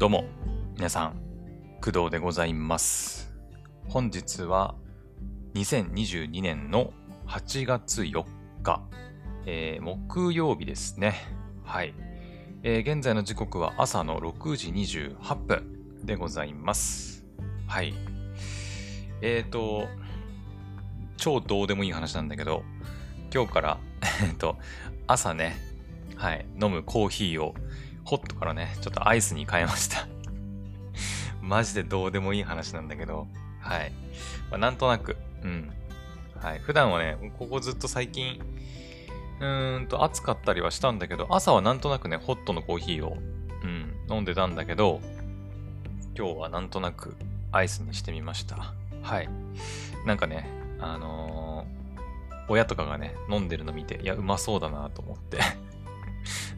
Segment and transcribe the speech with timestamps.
[0.00, 0.24] どうも、
[0.78, 1.20] 皆さん、
[1.82, 3.34] 工藤でございます。
[3.86, 4.74] 本日は
[5.52, 6.94] 2022年の
[7.26, 8.24] 8月4
[8.62, 8.80] 日、
[9.44, 11.16] えー木曜日ですね。
[11.64, 11.92] はい、
[12.62, 17.26] えー現在の時刻は朝の6時28分でございます。
[17.66, 17.92] はい。
[19.20, 19.86] えーと、
[21.18, 22.62] 超どうでもいい話なんだけど、
[23.34, 23.78] 今日から、
[24.26, 24.56] えっと、
[25.06, 25.58] 朝ね、
[26.16, 27.54] はい、飲むコーヒーを
[28.10, 30.08] ホットからね、ちょっとアイスに変えました。
[31.40, 33.28] マジでどうでもいい話なんだけど、
[33.60, 33.92] はい。
[34.50, 35.72] まあ、なんとなく、うん。
[36.40, 36.58] はい。
[36.58, 38.40] 普段はね、ここずっと最近、
[39.38, 43.16] うーんと暑かったりはしたんだけど、朝はなんとなくね、ホットのコーヒーを、
[43.62, 45.00] うん、飲んでたんだけど、
[46.18, 47.16] 今日はなんとなく
[47.52, 48.74] アイスにしてみました。
[49.02, 49.28] はい。
[50.04, 50.48] なんかね、
[50.80, 51.80] あのー
[52.48, 55.38] 親とかがね、飲んでるの見て、いや、うまそうだなと思って。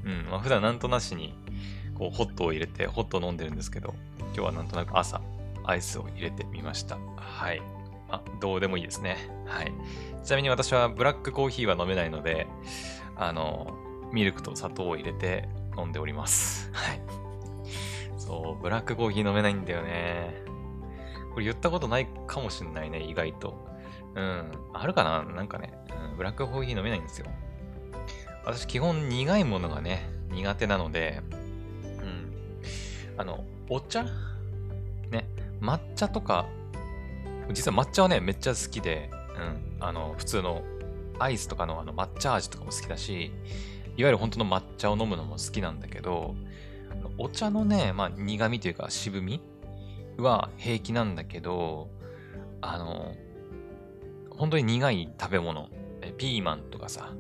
[0.04, 1.34] うん、まあ、普段なんとなしに、
[1.94, 5.20] こう、ホットを入れて、ホットを飲んでるんですけど、今日はなんとなく朝、
[5.64, 6.98] アイスを入れてみました。
[7.16, 7.62] はい。
[8.08, 9.16] あ、どうでもいいですね。
[9.46, 9.72] はい。
[10.24, 12.46] ちなみに私はブラックコーヒーは飲めないので、
[13.16, 13.76] あの、
[14.12, 16.70] ミルクと砂糖を入れて飲んでおります。
[16.72, 17.00] はい。
[18.18, 20.42] そう、ブラックコーヒー飲めないんだよね。
[21.32, 23.66] これ言ったことないかもしんないね、意外と。
[24.14, 24.52] うん。
[24.74, 25.24] あるかな？
[25.24, 25.72] なんかね、
[26.10, 27.26] うん、ブラックコーヒー飲めないんですよ。
[28.44, 31.20] 私、基本苦いものがね、苦手なので、
[31.82, 32.32] うん。
[33.16, 34.04] あの、お茶？
[35.10, 35.26] ね、
[35.60, 36.46] 抹茶とか、
[37.52, 39.82] 実は抹茶はね、めっちゃ好きで、うん。
[39.84, 40.62] あの、普通の
[41.18, 43.32] アイスとかのあの抹茶味とかも好きだし、
[43.96, 46.34] いわゆる本当の抹茶を飲むのも好きなんだけど、
[47.18, 49.40] お茶のね、まあ苦味というか渋み
[50.16, 51.90] は平気なんだけど、
[52.60, 53.14] あの、
[54.30, 55.68] 本当に苦い食べ物、
[56.16, 57.12] ピーマンとかさ、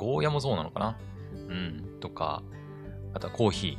[0.00, 0.98] ゴーヤもそうなのかな？
[1.34, 2.42] うん、とか、
[3.12, 3.78] あとはコーヒ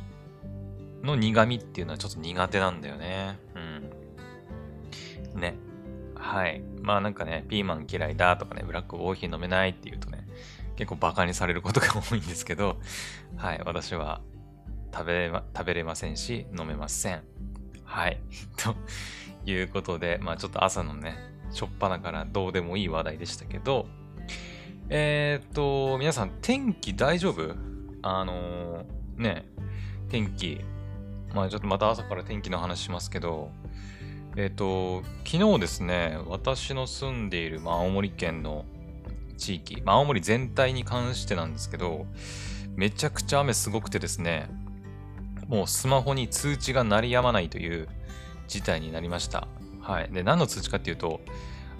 [1.02, 3.40] ーの苦味っていうのはちょっと苦手なんだよね。
[5.34, 5.40] うん。
[5.40, 5.56] ね。
[6.14, 6.62] はい。
[6.80, 10.28] まあなんかね、ピーマン嫌いだとかね、ブラックコーヒー飲めないっていうとね、
[10.76, 12.76] 結構バカにされることが多いんですけど、
[13.36, 13.60] はい。
[13.64, 14.20] 私は
[14.94, 17.24] 食べ、食べれませんし、飲めません。
[17.82, 18.20] はい。
[18.56, 18.76] と
[19.44, 21.16] いうことで、まあちょっと朝のね、
[21.50, 23.88] しょっぱなからどうでもいい話題でしたけど、
[24.88, 27.54] えーっと、皆さん、天気大丈夫？
[28.02, 29.44] あのーね、
[30.08, 30.60] 天気、
[31.34, 33.50] まあちょっとまた朝から天気の話しますけど、
[34.36, 38.64] えーっと、昨日ですね、私の住んでいる、まあ、青森県の
[39.38, 42.06] 地域、まあ、青森全体に関してなんですけど、
[42.74, 44.48] めちゃくちゃ雨すごくてですね、
[45.48, 47.88] もうスマホに通知が鳴りやまないという
[48.48, 49.48] 事態になりました。
[49.80, 50.10] はい。
[50.10, 51.20] で、何の通知かっていうと、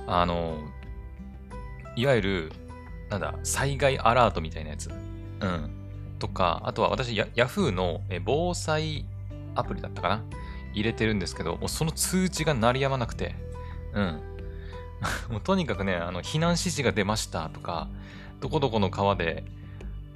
[0.07, 0.59] あの、
[1.97, 2.53] いわゆる、
[3.13, 4.89] なんだ、災害アラートみたいなやつ。
[4.89, 4.93] う
[5.47, 5.71] ん。
[6.19, 9.05] とか、あとは私、ヤ Yahoo のえ防災
[9.55, 10.23] アプリだったかな？
[10.73, 13.35] 入れてるんですけど、もうその通知が鳴りやまなくて、
[13.93, 14.21] うん。
[15.31, 17.89] もうとにかくね、あの、避難指示が出ましたとか、
[18.41, 19.45] どこどこの川で、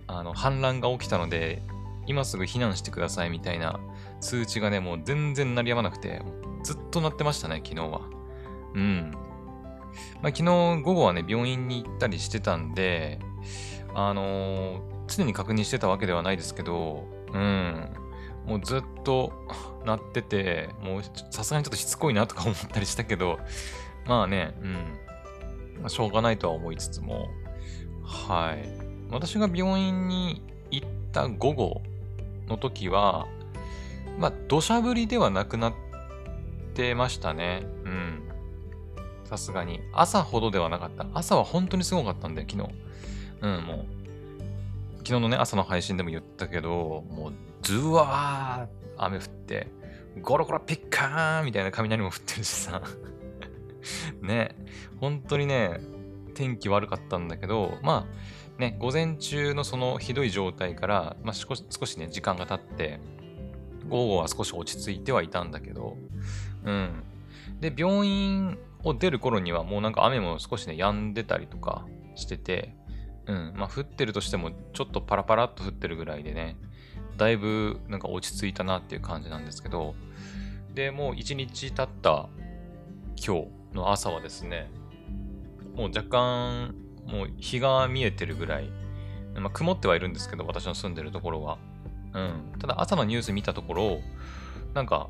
[0.07, 1.63] あの、氾濫が起きたので、
[2.07, 3.81] 今すぐ避難してくださいみたいな
[4.21, 6.23] 通知がね、もう全然鳴りやまなくて、
[6.63, 8.01] ずっと鳴ってましたね、昨日は。
[8.75, 9.13] うん。
[10.23, 10.45] まあ、昨日
[10.83, 13.19] 午後はね、病院に行ったりしてたんで、
[13.95, 17.91] あのー常に確認してたわけではないですけど、うん。
[18.47, 19.33] もうずっと
[19.85, 23.39] 鳴ってて、もうさすがにちょっとしつこいなとか思ったりしたけど、
[24.07, 24.73] まあね、うん。
[25.83, 27.29] まあ、しょうがないとは思いつつも、
[28.03, 28.69] はい。
[29.11, 31.83] 私が病院に行った午後
[32.49, 33.27] の時は、
[34.19, 35.75] まあ、土砂降りではなくなっ
[36.75, 37.63] てましたね。
[37.85, 38.26] うん。
[39.27, 39.81] さすがに。
[39.93, 41.07] 朝ほどではなかった。
[41.15, 42.71] 朝は本当にすごかったんだよ、昨日。
[43.43, 43.87] うん、もう。
[44.99, 47.33] 昨日のね、朝の配信でも言ったけど、もう、
[47.63, 49.69] ズワー雨降って、
[50.23, 52.83] ゴロゴロピッカーンみたいな雷も降ってるしさ。
[54.23, 54.57] ね、
[55.01, 55.81] 本当にね、
[56.35, 63.01] 天気悪かったんだけど、まあ、ね、午前中のそのひどい状態から、まあ、少し少しね、時間が経って、
[63.89, 65.97] 午後は少し落ち着いてはいたんだけど、
[66.65, 67.03] うん。
[67.61, 72.77] で、病院を出る頃にはもうなんか雨も少しね、止んでたりとかしてて、
[73.27, 73.53] うん。
[73.57, 76.57] まあ、降ってるとしても、ちょっとパラパラっと降ってるぐらいでね、
[77.17, 79.95] だいぶなんか落ち着いたなっていう感じなんですけど、
[80.75, 82.29] で、もう一日経った
[83.17, 84.71] 今日の朝はですね、
[85.75, 86.75] もう若干、
[87.07, 88.71] もう日が見えてるぐらい、
[89.35, 91.59] まあ、曇ってはいるんですけど、私の住んでるところは。
[92.15, 92.53] うん。
[92.61, 94.01] ただ朝のニュース見たところ、
[94.73, 95.09] なんか、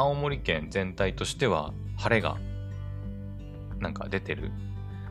[0.00, 2.38] 青森県全体としては晴れが、
[3.78, 4.50] なんか出てる。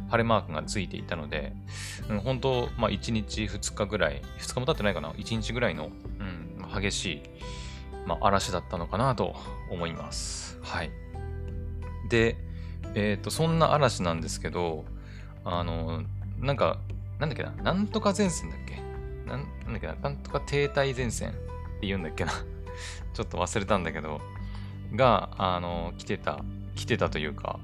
[0.10, 1.54] 晴れマークがついていたので、
[2.10, 7.22] うん、本当、まあ1日2日ぐらい、2日も経ってないかな、1日ぐらいの、うん、激しい
[8.10, 9.36] まあ、嵐だったのかなと
[9.70, 10.58] 思います。
[10.64, 10.92] はい。
[12.10, 12.38] で、
[12.96, 14.86] えっ、ー、と、そんな嵐なんですけど、
[15.46, 16.02] あの、
[16.40, 16.80] なんか、
[17.20, 18.82] なんだっけな、なんとか前線だっけ？
[19.30, 21.40] なん、だっけな、なんとか停滞前線って
[21.86, 22.32] 言うんだっけな
[23.14, 24.22] ちょっと忘れたんだけど、
[24.96, 26.44] が、あの、来てた、
[26.76, 27.60] 来てたというか、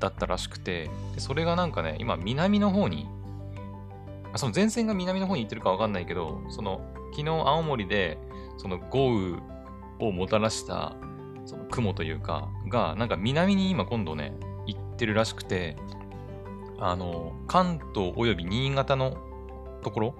[0.00, 3.08] だったらしくて、でそれがなんかね、今、南の方に、
[4.36, 6.80] その前線が南の方に行ってるかわかんないけど、その、
[7.12, 8.18] 昨日青森で、
[8.56, 9.38] その豪雨
[10.00, 10.96] をもたらした
[11.46, 14.32] その雲というか、が、なんか南に今今度ね、
[14.66, 15.76] 行ってるらしくて、
[16.78, 19.16] あの、関東および新潟の
[19.82, 20.14] ところ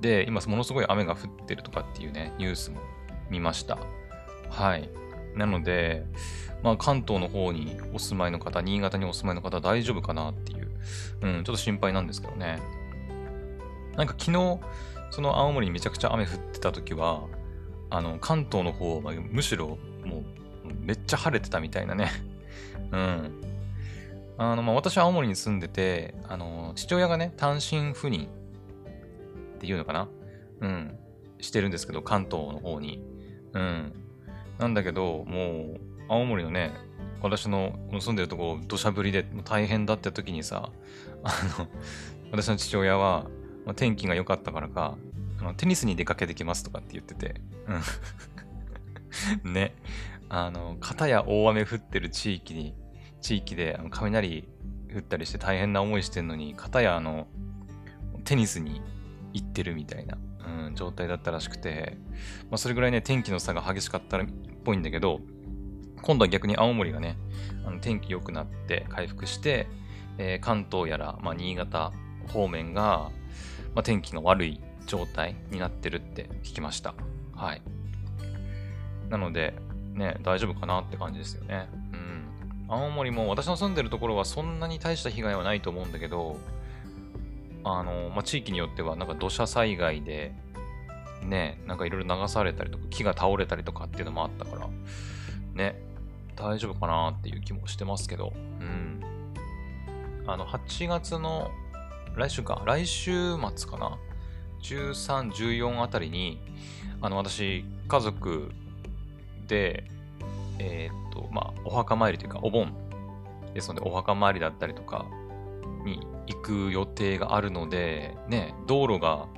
[0.00, 2.80] で、今ものすごい雨が降ってるとかっていうね、ニュースも
[3.28, 3.78] 見ました。
[4.50, 4.88] はい。
[5.34, 6.04] なので、
[6.62, 10.70] まあ、関東の方にお住まいの方、新潟にお住まいの方、大丈夫かなっていう、
[11.22, 12.60] うん、ちょっと心配なんですけどね。
[13.96, 14.60] なんか昨日、
[15.10, 17.26] その青森にめちゃくちゃ雨降ってた時は、
[17.90, 20.24] あの、関東の方はむしろもう
[20.80, 22.10] めっちゃ晴れてたみたいなね。
[22.90, 23.30] うん。
[24.38, 28.28] あの、まあ、私は青森に住んでて、あの、父親がね、単身赴任
[29.56, 30.08] っていうのかな
[30.60, 30.98] うん。
[31.40, 33.02] してるんですけど、関東の方に。
[33.52, 34.01] うん。
[34.62, 36.72] なんだけど、もう、青森のね、
[37.20, 40.70] 私の住んでるとこ、土砂降りで大変だった時にさ、
[41.24, 41.68] あの、
[42.30, 43.28] 私の父親は、
[43.66, 44.96] まあ、天気が良かったからか、
[45.40, 47.40] あのテニスに出かけてきますとかって言ってて、
[49.44, 49.50] うん。
[49.52, 49.74] ね。
[50.28, 52.74] あの、片や大雨降ってる地域に、
[53.20, 54.48] 地域であの雷
[54.94, 57.26] 降ったりして大変な思いしてんのに、片やあの、
[58.24, 58.80] テニスに
[59.32, 60.16] 行ってるみたいな、
[60.46, 61.96] うん、状態だったらしくて、
[62.50, 64.20] まあ、それぐらいね、天気の差が激しかったっ
[64.64, 65.20] ぽいんだけど、
[66.02, 67.16] 今度は逆に青森がね、
[67.64, 69.68] あの天気良くなって回復して、
[70.18, 71.92] えー、関東やら、まあ、新潟
[72.28, 73.10] 方面が、
[73.74, 76.94] まあ、天気が悪い状態になってるって聞きました。
[77.34, 77.62] はい。
[79.08, 79.54] なので、
[79.94, 81.68] ね、大丈夫かなって感じですよね。
[81.92, 82.66] うん。
[82.68, 86.36] 青森も私の住んでるところはそんなに大した被害はないと思うんだけど、
[87.64, 90.34] あの、まあ、地域によってはなんか土砂災害で、
[91.22, 94.68] ね、なんかいろいろ流されたりとか、木が倒れたりとかっていうのもあったから、
[95.54, 95.80] ね、
[96.36, 99.00] 大丈夫かなっていう気もしてますけど、うん。
[100.26, 101.50] あの、8月の、
[102.16, 103.98] 来週か、来週末かな、
[104.62, 106.40] 13、14あたりに、
[107.00, 108.50] あの、私、家族
[109.46, 109.84] で、
[110.58, 112.72] えー、っと、まあ、お墓参りというか、お盆
[113.54, 115.06] ですので、お墓参りだったりとか
[115.84, 119.28] に行く予定があるので、ね、道路が、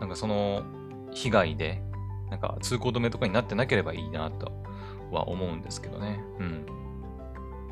[0.00, 0.62] なんかその
[1.12, 1.82] 被害で、
[2.30, 4.52] なんか通行止めとかになってなければいいなと
[5.10, 6.20] は思うんですけどね。
[6.38, 6.66] うん。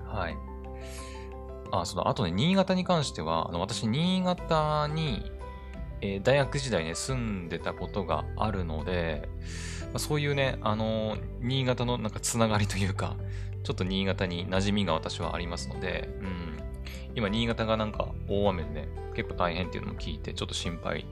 [0.07, 0.37] はい。
[1.73, 2.09] あ、そうだ。
[2.09, 5.31] あとね、新潟に関しては、あの私、新潟に、
[6.01, 9.29] えー、大学時代ね、住んでたことがあるので、
[9.85, 13.17] まあ、そういうね、あのー、新潟のなんかつながりというか、
[13.63, 16.50] ちょっと新潟に馴染みが私はありますので、うん。
[17.21, 21.05] 今、新潟がなんか大雨でね、結構大変っていうのも聞いて、ちょっと心配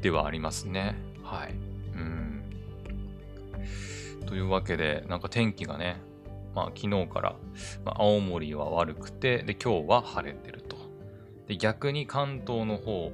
[0.00, 0.94] ではありますね。
[1.24, 1.54] はい。
[1.96, 2.44] うん。
[4.26, 5.96] というわけで、なんか天気がね、
[6.54, 7.34] まあ昨日から、
[7.84, 10.76] まあ、青森は悪くて、で、今日は晴れてると。
[11.48, 13.10] で、逆に関東の方、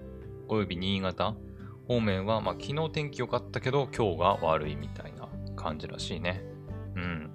[0.49, 1.35] および新潟
[1.89, 6.43] 方面は、まあ、昨日天気良かったけど、今日が悪いみたいな感じらしいね。
[6.97, 7.31] うん。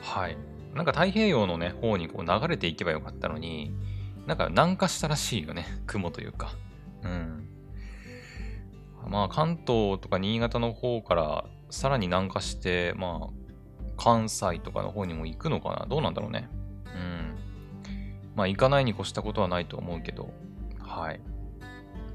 [0.00, 0.36] はい。
[0.76, 3.72] なんか太平洋のね、方にこう流れていけばよかったのに、
[4.26, 5.66] なんか南下したらしいよね。
[5.86, 6.52] 雲というか。
[7.02, 7.48] うん。
[9.08, 15.86] まあ、関東とか新潟の方からさらに南下して、まあ、関西とかの方にも行くのかな？
[15.86, 16.48] どうなんだろうね。
[16.86, 17.36] うん。
[18.34, 20.30] まあ、行かないに越したことはないと思うけど、
[20.80, 21.20] はい。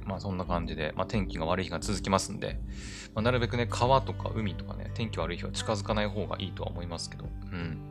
[0.05, 2.59] まあそんな感じで、まあ、天気が悪い日が続きますんで、
[3.15, 7.90] まあ、なるべくね、川とか海とかね、天気悪い日は近づかない方がいいとは思いますけど、うん。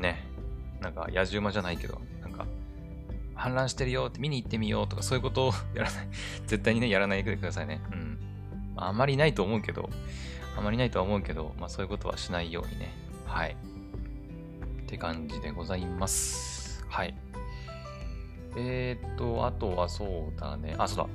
[0.00, 0.24] ね。
[0.80, 2.46] なんか、野獣馬じゃないけど、なんか、
[3.36, 6.08] 氾濫してるよって見に行ってみようとか、そういうことを やらない。
[6.46, 7.80] 絶対にね、やらないでくださいね。
[7.92, 8.18] うん。
[8.76, 9.88] あ、あまりないと思うけど、
[10.56, 12.92] あまりないとは思うけど、まあそういうことはしないようにね。
[13.26, 13.56] はい。
[14.82, 16.84] って感じでございます。
[16.88, 17.14] はい。
[18.56, 20.74] えー、っと、あとはそうだね。
[20.78, 21.06] あ、そうだ。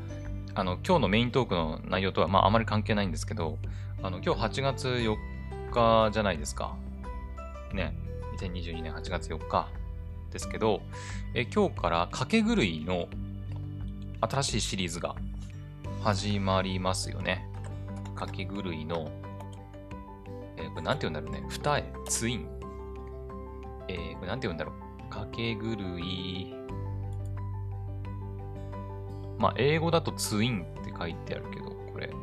[0.55, 3.57] あの、今日のメイントークの内容とは、まあ、あまり関係ないんですけど、
[4.01, 5.15] あの、今日8月4
[5.71, 6.75] 日じゃないですか。
[7.73, 7.95] ね。
[8.47, 9.67] 2022年8月4日
[10.31, 10.81] ですけど、
[11.33, 13.07] え今日から掛け狂いの
[14.21, 15.15] 新しいシリーズが
[16.03, 17.45] 始まりますよね。
[18.15, 19.09] 掛け狂いの、
[20.57, 21.45] えー、これなんて言うんだろうね。
[21.49, 22.47] 二重、ツイン。
[23.87, 25.09] えー、これなんて言うんだろう。
[25.09, 26.53] 掛け狂い、
[29.39, 32.13] まあ、英語だとツインって書いてあるけど、これ、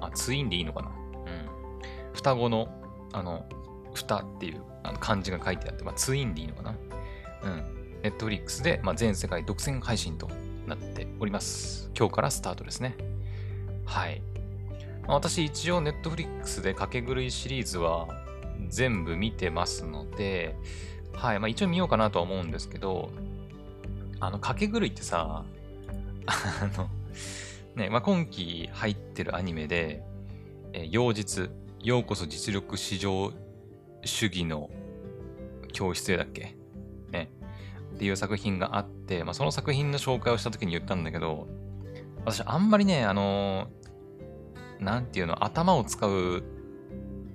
[0.00, 2.14] あ、ツインでいいのかなうん。
[2.14, 2.68] 双子の、
[3.12, 3.46] あの、
[3.94, 6.76] 双っていうあの漢字が書いてあって、まあ、ツインでいいのかな？
[7.44, 8.00] うん。
[8.02, 10.28] ネットフリックスで、まあ、全世界独占配信と
[10.66, 11.90] なっております。
[11.96, 12.96] 今日からスタートですね。
[13.84, 14.22] はい。
[15.06, 18.08] まあ、私一応ネットフリックスで掛け狂いシリーズは
[18.68, 20.56] 全部見てますので、
[21.12, 21.38] はい。
[21.38, 23.10] まあ一応見ようかなとは思うんですけど、
[24.18, 25.44] あの、掛け狂いってさ、
[26.26, 26.88] あの、
[27.76, 30.02] ね、まあ今期入ってるアニメで、
[30.72, 33.32] えー、妖実、ようこそ実力至上
[34.04, 34.70] 主義の
[35.72, 36.56] 教室だっけ？
[37.10, 37.30] ね。
[37.94, 41.48] っていう作品があって、まあその作品の紹介をした時に言ったんだけど、
[42.24, 46.42] 私あんまりね、あのー、なんていうの、頭を使う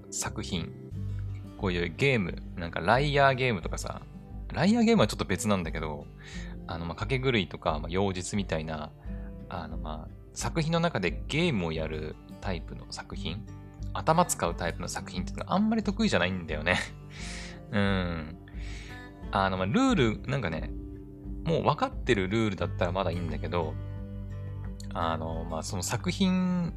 [0.09, 0.71] 作品、
[1.57, 4.01] こういうゲーム、なんかライアーゲームとかさ、
[4.53, 6.05] ライアーゲームはちょっと別なんだけど、
[6.67, 8.91] あの、まあ、掛け狂いとか、ま、妖術みたいな、
[9.49, 13.45] あの、ま、作品の中でゲームをやるタイプの作品、
[13.93, 16.79] 頭使うタイプの作品っていうのがあんまり得意じゃないんだよね。
[17.71, 18.37] うん。
[19.31, 20.71] あの、ま、ルール、なんかね、
[21.43, 23.73] もう分かってるルールだったらまだいいんだけど、
[24.93, 26.73] あの、まあ、その作品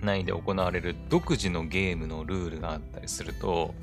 [0.00, 3.74] 内で行われる独自のゲームのルールがあったりすると、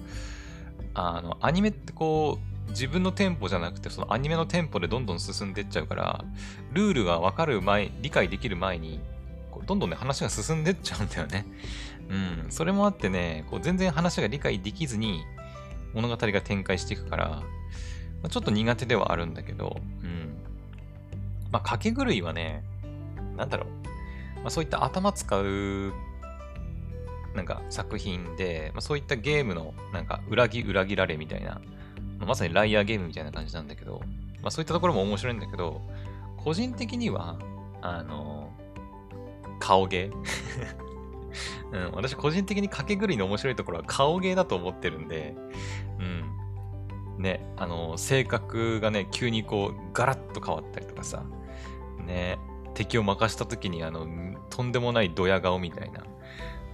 [0.93, 6.25] あの、アニメってこう、自分のテンポじゃなくて、そのアニメのテンポでどんどん進んでっちゃうから、
[6.73, 8.99] ルールがわかる前、理解できる前に、
[9.57, 11.45] こうどんどんね、話が進んでっちゃうんだよね。
[12.09, 12.51] うん。
[12.51, 15.25] それもあってね、こう全然話が理解できずに、
[15.93, 17.43] 物語が展開していくから、ま
[18.23, 20.37] あ、ちょっと苦手ではあるんだけど、うん。
[21.51, 22.63] まあ、掛け狂いはね、
[23.35, 23.65] なんだろ
[24.35, 24.37] う。
[24.37, 25.93] まあ、そういった頭使う
[27.37, 31.61] なんか作品で、まあ、そういったゲームのなんか裏切裏切られみたいな、
[32.17, 34.01] まあ、まさにライアーゲームみたいな感じなんだけど、
[34.41, 35.81] まあ、そういったところも面白いんだけど、
[36.35, 37.37] 個人的には、
[37.81, 38.47] あの、
[39.59, 40.11] 顔芸
[41.71, 45.35] うん、私個人的に掛け狂いの面白いところは顔芸だと思ってるんで、
[45.99, 47.21] うん。
[47.21, 51.23] ね、あの、性格がね、急にこう、ガラッと変わったりとかさ、
[52.05, 52.37] ね、
[52.73, 54.07] 敵を任した時にあの、
[54.49, 56.03] とんでもないドヤ顔みたいな、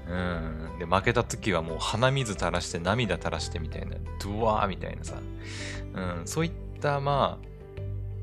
[0.07, 0.79] うん。
[0.79, 5.15] で、負けた時はもう鼻水垂らして涙垂らしてみたいな、ドワーみたいなさ。
[5.93, 6.21] うん。
[6.25, 7.39] そういった、ま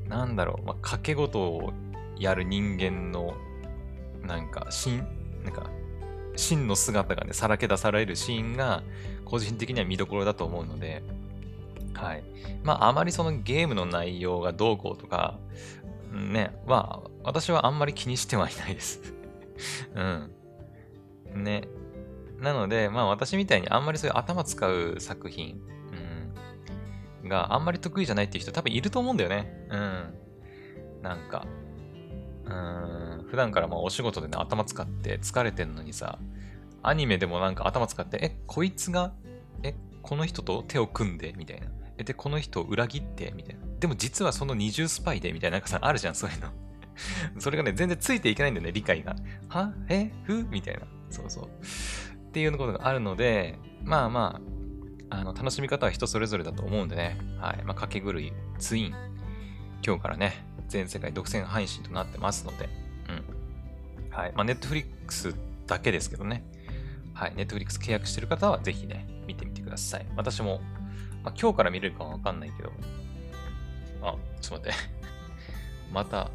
[0.07, 1.73] あ、なんだろう、まあ、賭け事を
[2.17, 3.33] やる人間の、
[4.23, 4.99] なんか、真、
[5.43, 5.69] なんか、
[6.35, 8.83] 真の姿がね、さらけ出されるシーンが、
[9.25, 11.03] 個人的には見どころだと思うので、
[11.93, 12.23] はい。
[12.63, 15.37] まあ、あまりそのゲームの内容がどうこうとか、
[16.11, 19.01] ね、は、私はあんまり気にしてはいないです
[19.95, 21.43] うん。
[21.43, 21.67] ね。
[22.39, 25.61] なので、まあ私みたいにあんまりそういう頭使う作品、
[27.23, 29.67] うん、があんまり得意じゃないっていう人多分いると思うんだよね。
[29.69, 31.01] うん。
[31.03, 31.45] なんか、
[32.45, 36.19] うん、普段からまあお仕事でね、頭使って疲れてんのにさ、
[36.83, 39.13] アニメでもなんか頭使って、え、こいつが、
[39.63, 41.67] え、この人と手を組んで、みたいな。
[41.97, 43.61] え、で、この人を裏切って、みたいな。
[43.79, 46.49] でも実はその二重スパイで、みたいな、なんかさ、あるじゃん、そういうの。
[47.39, 49.15] それがね、全然ついていけないんだよね、理解が。
[49.47, 49.73] は？
[49.87, 50.11] え？
[50.25, 50.45] ふ？
[50.49, 50.81] みたいな。
[51.09, 51.45] そうそう。
[51.45, 54.41] っていうことがあるので、まあま
[55.09, 57.17] あ、あの、楽しみ方は人それぞれだと思うんでね。
[57.39, 57.63] はい。
[57.63, 58.95] まあ、掛け狂い、ツイン、
[59.87, 62.80] 今日からね、全世界独占配信となってますので、
[64.11, 64.33] はい。
[64.33, 65.33] まあ、ネットフリックス
[65.67, 66.43] だけですけどね。
[67.13, 67.35] はい。
[67.35, 70.05] ネットフリックス契約してる方はぜひね、見てみてください。
[70.15, 70.61] 私も、
[71.23, 72.71] まあ、今日から見れるかはわかんないけど、
[74.01, 74.73] あ、ちょっと待って。
[75.91, 76.29] また、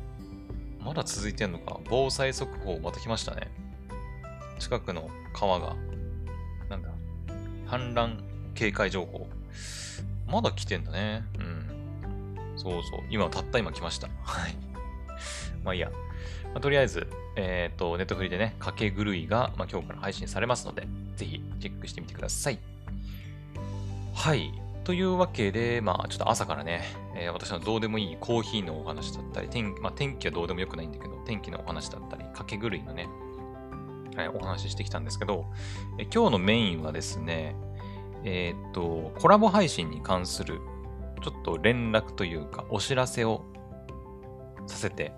[0.81, 1.81] まだ続いてんのか。
[1.89, 3.51] 防災速報また来ましたね。
[4.59, 5.75] 近くの川が、
[6.69, 6.91] なんだ、
[7.67, 8.23] 氾濫
[8.55, 9.29] 警戒情報。
[10.27, 11.25] まだ来てんだね。
[11.39, 12.53] うん。
[12.57, 13.01] そうそう。
[13.11, 14.09] 今、たった今来ました。
[14.23, 14.57] はい。
[15.63, 15.91] まあいいや。
[16.57, 22.59] まあ、とりあえず、えっ、ー、と、ネットフリでね、かけ狂いが、まあ、今日から配信されますので、ぜひチェックしてみてください。
[24.15, 24.55] はい。
[24.83, 26.85] というわけで、まあ、ちょっと朝からね、
[27.15, 33.07] えー、私のどうでもいいコーヒーのお話だったり、天,、まあ、天気はどうでもよくないんだけど、天気のお話だったり、かけ狂いのね、
[34.17, 35.45] はい、お話ししてきたんですけど、
[35.99, 37.55] え今日のメインはですね、
[38.25, 40.63] え、っと、コラボ配信に関する、
[41.23, 43.45] ちょっと連絡というか、お知らせを
[44.67, 45.13] させて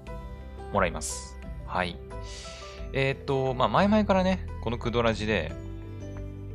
[0.73, 1.39] もらいます。
[1.67, 1.97] はい。
[2.93, 5.53] えー、っと、まあ、前々からね、このクドラジで、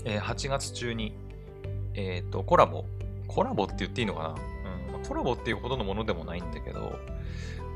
[0.06, 1.14] えー、8月中に、
[1.94, 2.86] えっと、コラボ、
[3.28, 4.30] コラボって言っていいのかな？
[4.98, 6.98] うん、コラボっていうほどのものでもないんだけど、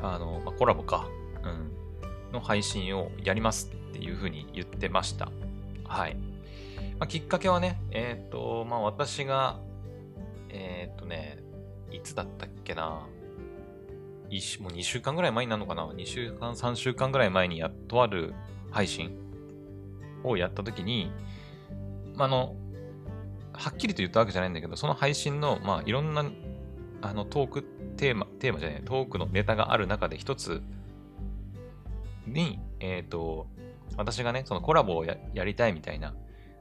[0.02, 1.08] あの、まあ、コラボか、
[1.44, 5.32] うん、の配信をやりますっていうふうに言ってました。
[5.86, 6.16] はい。
[7.00, 9.60] まあ、きっかけはね、えっ、ー、と、まあ私が、
[10.50, 11.38] えっ、ー、とね、
[11.92, 13.06] いつだったっけな？
[14.60, 18.34] もう2週間ぐらい前になるのかな ?2 週間、3週間ぐらい前にやっとある
[18.72, 19.18] 配信
[20.24, 21.12] をやったときに、
[22.16, 22.56] まあ、の、
[23.54, 26.26] はっきりと言ったわけじゃないんだけど、その配信の、まあ、いろんな、
[27.02, 27.64] あの、トーク
[27.98, 30.62] テーマ、テーマじゃない、トークのネタがある中で一つ
[32.28, 33.48] に、えっ、ー、と、
[33.96, 36.14] 私がね、そのコラボをやりたいみたいな、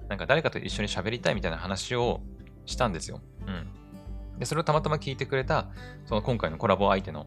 [0.08, 2.20] なんか誰かと一緒に喋りたいみたいな話を
[2.64, 3.20] したんですよ。
[3.46, 4.38] うん。
[4.38, 5.68] で、それをたまたま聞いてくれた、
[6.06, 7.26] その今回のコラボ相手の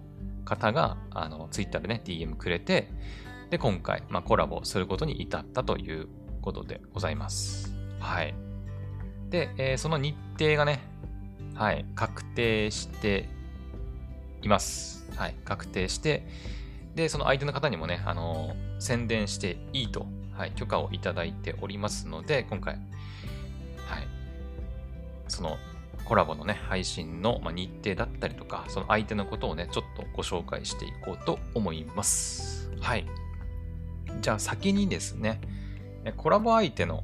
[0.49, 2.91] 方が、あの、ツイッターでね、DM くれて、
[3.49, 6.07] で、今回、まあ、コラボすることに至ったという
[6.41, 7.73] ことでございます。
[7.99, 8.35] はい。
[9.29, 10.81] で、えー、その日程がね、
[11.55, 13.29] はい、確定して
[14.41, 15.09] います。
[15.15, 16.27] はい、確定して、
[16.95, 24.07] で、その相手の方にもね、あのー、宣伝していいと、はい、許可をいただいておりますので、今回、はい、
[25.27, 25.57] その
[26.09, 32.71] コラボのね、配信の、日程だったりとか、その相手のことをね、ちょっとご紹介していこうと思います。
[32.81, 33.05] はい。
[34.19, 35.39] じゃあ先にですね、
[36.17, 37.03] コラボ相手の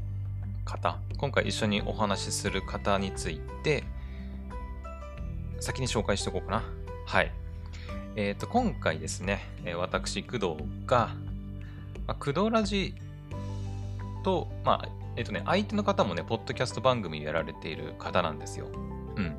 [0.65, 3.83] 方、今回一緒にお話しする方について、
[5.59, 6.63] 先に紹介しておこうかな。
[7.05, 7.31] はい。
[8.15, 9.43] えっ、ー、と、今回ですね、
[9.77, 10.55] 私、工藤
[10.88, 11.12] が、
[12.07, 12.95] まあ、工藤ラジ
[14.24, 18.67] と、まあ、えっ、とね、相手の方もね、ポッドキャスト番組やられている方なんですよ。
[19.15, 19.38] うん。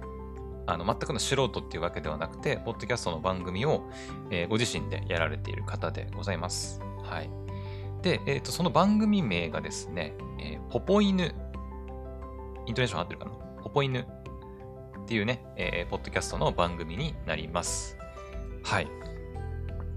[0.66, 3.88] あの、全くの素人っていうわけではなくて、ポッドキャストの番組を、
[4.30, 6.80] えー、ご自身でやられている方でございます。
[7.02, 7.30] はい。
[8.02, 11.34] で、えっ、ー、と、その番組名がですね、えー、ポポ犬。
[12.66, 13.30] イントネーション合ってるかな？
[13.62, 14.04] ポポ犬っ
[15.06, 17.96] ていうね、えー、ポッドキャストの番組になります。
[18.64, 18.88] はい。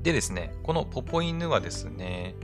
[0.03, 2.35] でですね、このポポ犬はですね、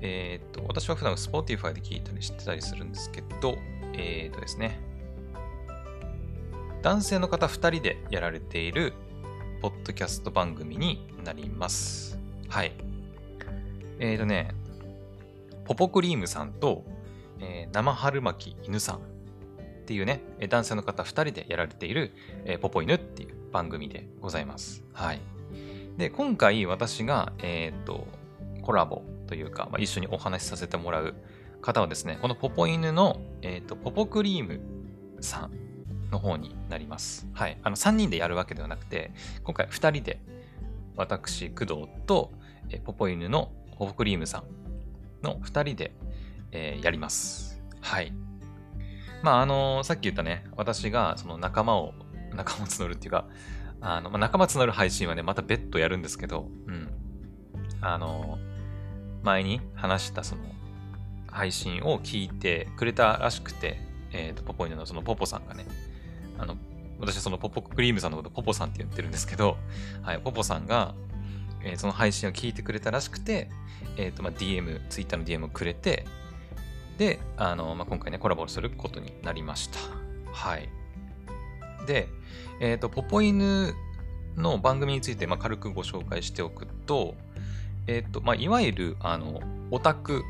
[0.00, 3.58] えっ、と、私は普段 Spotify で聞いたりしてたりするんですけど、
[3.92, 4.80] えっ、とですね、
[6.82, 8.94] 男性の方2人でやられている
[9.60, 12.18] ポッドキャスト番組になります。
[12.48, 12.72] はい。
[13.98, 14.54] えっ、ー、とね、
[15.66, 16.84] ポポクリームさんと、
[17.38, 19.00] えー、生春巻き犬さんっ
[19.84, 22.12] ていうね、男性の方2人でやられている、
[22.46, 24.82] えー、ポポ犬っていう番組でございます。
[24.94, 25.20] はい。
[25.98, 28.06] で、今回私が、えっ、ー、と、
[28.62, 31.14] コラボというか、まあ、一緒にお話しさせてもらう
[31.60, 34.60] 方はですね、このポポ犬の、え、ー、と、ポポクリーム
[35.20, 35.69] さん
[36.10, 37.26] の方になります。
[37.32, 37.58] はい。
[37.62, 39.12] あの、3人でやるわけではなくて、
[39.44, 40.20] 今回2人で、
[40.96, 42.32] 私、工藤と、
[42.68, 45.92] え、ポポ犬のポポクリームさんの2人で、
[46.52, 47.62] えー、やります。
[47.80, 48.12] はい。
[49.22, 51.94] まあ、あのー、さっき言ったね、私がその仲間を、
[52.34, 53.26] 仲間を募るっていうか、
[53.80, 56.90] あの、まあ、仲間募る配信はね、また別途やるんですけど、うん。
[57.80, 60.42] あのー、前に話したその、
[61.30, 63.80] 配信を聞いてくれたらしくて、
[64.12, 65.64] えっ、と、ポポイヌのそのポポさんがね、
[66.40, 66.56] あの、
[66.98, 69.56] 私はそのポポクリームさんのことポポさんって言ってるんですけど、
[70.02, 70.94] はい、ポポさんが、
[71.62, 73.48] えー、その配信を聞いてくれたらしくて、
[73.96, 76.06] えっ、ー、と、まあ、DM、Twitter の DM をくれて、
[76.98, 79.78] で、あの、まあ、今回ね、コラボすることになりました。
[80.32, 80.68] はい。
[81.86, 82.08] で、
[82.60, 83.74] えっ、ー、と、ポポ犬
[84.36, 87.14] の番組について、まあ、軽くご紹介しておくと、
[87.86, 90.24] えっ、と、まあ、いわゆる、あの、オタク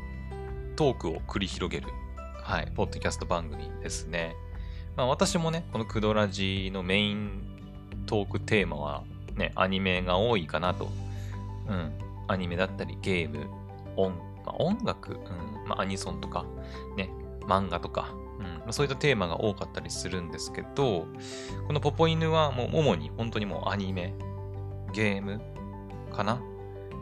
[0.75, 1.87] トークを繰り広げる、
[2.41, 4.35] はい、ポッドキャスト番組ですね。
[4.95, 7.41] まあ、私もね、このクドラジのメイン
[8.05, 9.03] トークテーマは、
[9.35, 10.89] ね、アニメが多いかなと。
[11.67, 11.91] うん、
[12.27, 13.47] アニメだったりゲーム、
[13.95, 15.67] 音、まあ、音楽、うん。
[15.67, 16.45] まあ、アニソンとか、
[16.97, 17.09] ね、
[17.41, 18.45] 漫画とか、うん。
[18.45, 21.07] まあ、そういったテーマが多かったりするんですけど、
[21.67, 24.13] このポポ犬はもう主に本当にもうアニメ、
[24.93, 25.39] ゲーム
[26.11, 26.41] かな？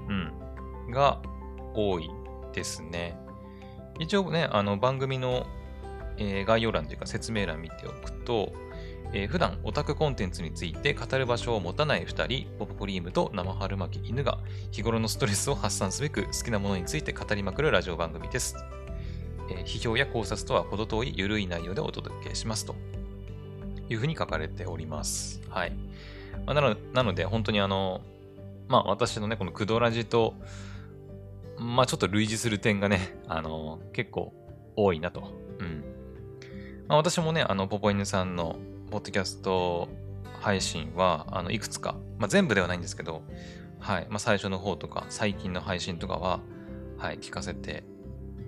[0.07, 0.91] うん。
[0.91, 1.19] が
[1.73, 2.11] 多い
[2.53, 3.17] ですね。
[3.99, 5.47] 一応ね、あの番組の、
[6.19, 8.53] えー、概要欄というか説明欄見ておくと、
[9.13, 14.39] えー、普段オタクコンテンツについて語る場所を持たない2人、ポポクリームと生春巻き犬が
[14.71, 18.55] 日頃のストレスを発散すべく好きなものについて語りまくるラジオ番組です。
[19.49, 22.75] えー、批評や考察とは程遠い緩い内容でお届けしますと
[23.89, 25.41] いうふうに書かれております。
[25.49, 25.71] はい。
[26.45, 28.01] まあ、なのなので、本当にあの、
[28.67, 30.35] まあ私のね、このクドラジと、
[31.57, 34.33] まあちょっと類似する点がね、あの、結構
[34.75, 35.33] 多いなと。
[35.59, 35.83] うん。
[36.89, 38.57] まあ、私もね、あの、ポポイヌさんの
[38.89, 39.89] ポッドキャスト
[40.41, 43.21] 配信は、あの、いくつか、まあ、全部ではないんですけど、
[43.79, 44.07] はい。
[44.09, 46.39] まあ、最初の方とか、最近の配信とかは、
[46.97, 47.83] はい、聞かせて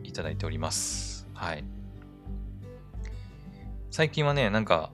[0.01, 1.27] いただいております。
[1.35, 1.63] はい。
[3.91, 4.91] 最近はね、なんか、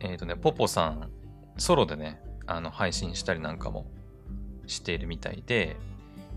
[0.00, 1.10] えっ、ー、とね、ポポさん、
[1.58, 3.84] ソロでね、あの、配信したりなんかも
[4.66, 5.76] しているみたいで、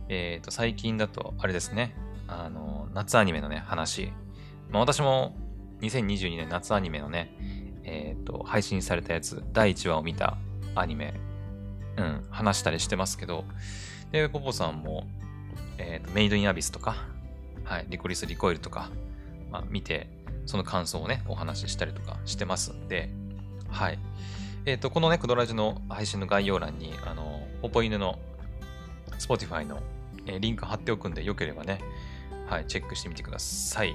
[0.09, 1.95] えっ、ー、と、最近だと、あれですね、
[2.27, 4.11] あの、夏アニメのね、話。
[4.69, 5.37] まあ、私も
[5.81, 7.33] 2022年夏アニメのね、
[7.83, 10.37] えっ、ー、と、配信されたやつ、第1話を見た
[10.75, 11.13] アニメ、
[11.97, 13.45] うん、話したりしてますけど、
[14.11, 15.07] で、ポポさんも、
[15.77, 16.95] えっ、ー、と、メイドインアビスとか、
[17.63, 18.89] はい、リコリス・リコイルとか、
[19.51, 20.07] まあ、見て、
[20.45, 23.09] その感想をね、お話ししたりとかしてますんで、
[23.69, 23.99] はい。
[24.65, 28.19] えっ、ー、と、このね、クドラジの配信の概要欄に、あの、ポポ犬の
[29.19, 29.81] Spotify の、
[30.25, 31.79] えー、リンク貼っておくんで、よければね、
[32.47, 33.93] はい、チェックしてみてください。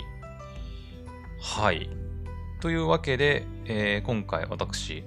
[1.44, 1.90] はい。
[2.60, 5.04] というわけで、えー、今回私、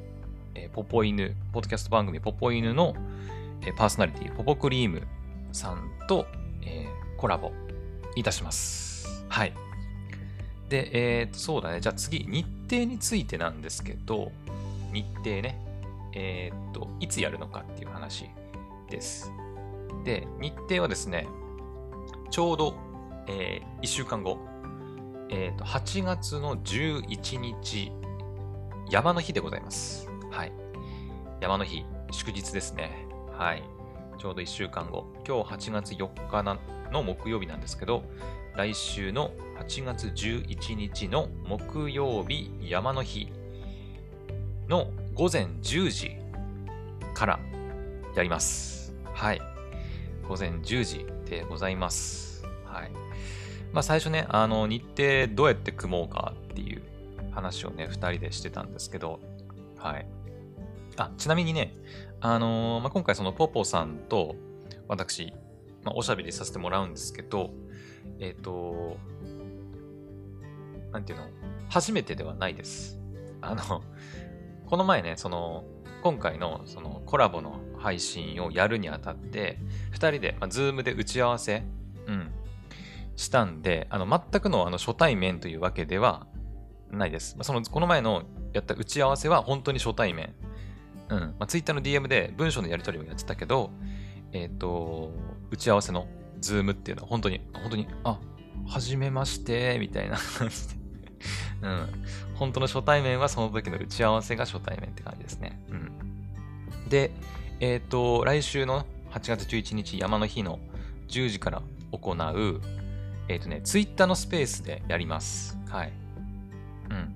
[0.54, 2.95] えー、ポポ犬、ポッドキャスト番組ポポ犬の、
[3.63, 5.02] えー、パーソナリティ、ポポクリーム
[5.52, 6.28] さんと、
[6.62, 7.52] えー、コラボ
[8.15, 9.26] いたします。
[9.28, 9.54] はい。
[10.69, 11.82] で、え、ー、そうだね。
[11.82, 14.32] じゃあ次、日程についてなんですけど、
[14.93, 15.60] 日程ね。
[16.13, 18.30] えっ、と、いつやるのかっていう話
[18.89, 19.32] です。
[20.06, 21.28] で、日程はですね、
[22.30, 22.76] ちょうど、
[23.28, 24.38] えー、1週間後、
[25.30, 27.92] えっ、ー、と、8月の11日、
[28.90, 30.10] 山の日でございます。
[30.32, 30.52] はい。
[31.42, 33.08] 山の日、祝日ですね。
[33.32, 33.63] はい。
[34.18, 35.06] ちょうど1週間後。
[35.28, 36.44] 今日8月4日
[36.92, 38.04] の木曜日なんですけど、
[38.56, 43.32] 来週の8月11日の木曜日、山の日
[44.68, 46.18] の午前10時
[47.13, 47.40] から
[48.16, 48.96] やります。
[49.13, 49.42] はい。
[50.28, 52.27] 午前10時でございます。
[53.73, 56.82] まあ最初ね、あの、日程どうやって組もうかっていう
[57.32, 59.19] 話をね、2人でしてたんですけど、
[59.77, 60.08] はい。
[60.97, 61.73] あ、ちなみにね、
[62.19, 64.36] あのー、まあ、今回そのポポさんと
[64.88, 65.34] 私、
[65.84, 67.51] まあ、おしゃべりさせてもらうんですけど、
[68.19, 68.97] えっ、ー、と、
[70.91, 71.27] なんていうの、
[71.69, 72.99] 初めてではないです。
[73.41, 73.84] あの、
[74.65, 75.63] この前ね、その、
[76.01, 79.60] 今回のそのコラボの配信をやるにあたって、
[79.91, 81.63] 2人で、まあ、ズームで打ち合わせ、
[82.08, 82.32] うん、
[83.17, 86.27] したんで、あの、全くのあの初対面というわけでは
[86.89, 87.36] ないです。
[87.41, 90.34] その、この前のやった打ち合わせは本当に初対面。
[91.10, 91.19] うん。
[91.19, 93.71] まあ、Twitter の DM で文章のやり取りをやってたけど、
[94.32, 95.12] えっ、ー、と、
[95.51, 96.08] 打ち合わせの
[96.39, 98.19] ズームっていうのは本当に、本当に、あ、
[98.67, 100.75] はじめまして、みたいな感じで
[101.63, 101.88] うん。
[102.36, 105.60] 本当の初対面はその時の打ち合わせが初対面って感じですね。
[105.69, 106.89] うん。
[106.89, 107.12] で、
[107.60, 110.60] えっ、ー、と、来週の8月11日山の日の
[111.08, 112.62] 10時から行う、
[113.30, 115.58] えっ、ー、とね、ツイッターのスペースでやります。
[115.70, 115.92] はい。
[116.90, 117.16] うん。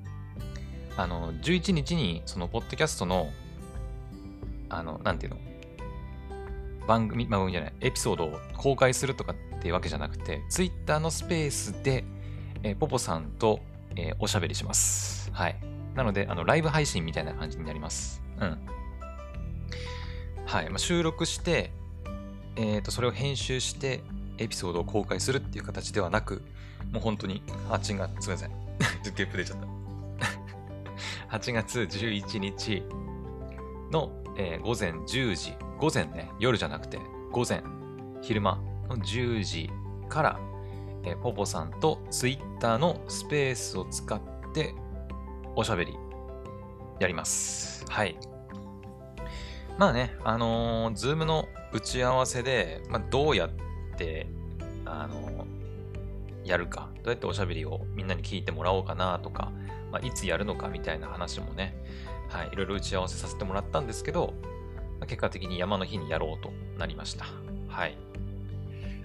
[0.97, 3.29] あの、11日に、その、ポッドキャストの、
[4.69, 5.39] あの、なんていうの、
[6.87, 12.03] 番組、番組じゃない、エピソードを公開するとかっていうわけじゃなくて、ツイッターのスペースで、
[12.63, 13.61] えー、ポポさんと、
[13.95, 15.31] えー、おしゃべりします。
[15.31, 15.55] はい。
[15.95, 18.21] なので、あの、ライブ配信みたいな感じになります。
[18.39, 18.59] うん。
[20.45, 20.69] はい。
[20.69, 21.71] まあ、収録して、
[22.55, 24.01] えっ、ー、と、それを編集して、
[24.41, 26.41] エピソードを公開するっていう形ではなく、
[26.91, 28.49] もう本当に、8月、すみません。
[28.49, 29.59] ちょっとゲップ出ちゃっ
[31.29, 31.37] た。
[31.37, 32.83] 8月11日
[33.91, 36.99] の、えー、午前10時、午前ね、夜じゃなくて、
[37.31, 37.63] 午前、
[38.21, 38.55] 昼間
[38.89, 39.69] の10時
[40.09, 40.39] から、
[41.03, 44.19] えー、ポポさんとツイッターのスペースを使っ
[44.53, 44.73] て
[45.55, 45.97] おしゃべり
[46.99, 47.85] やります。
[47.89, 48.17] はい。
[49.77, 53.70] まあね、あのー、ズームの打ち合わせで、まあ、どうやって、
[54.85, 55.45] あの、
[56.43, 59.51] やるか、どうやっておしゃべりをみんなに聞いてもらおうかなとか、
[59.91, 61.75] まあ、いつやるのかみたいな話もね、
[62.29, 64.33] はい、いろいろ打ち合わせさせてもらったんですけど、
[64.99, 67.25] まあ、結果的に山の日にやろうとなりました。
[67.67, 67.97] はい。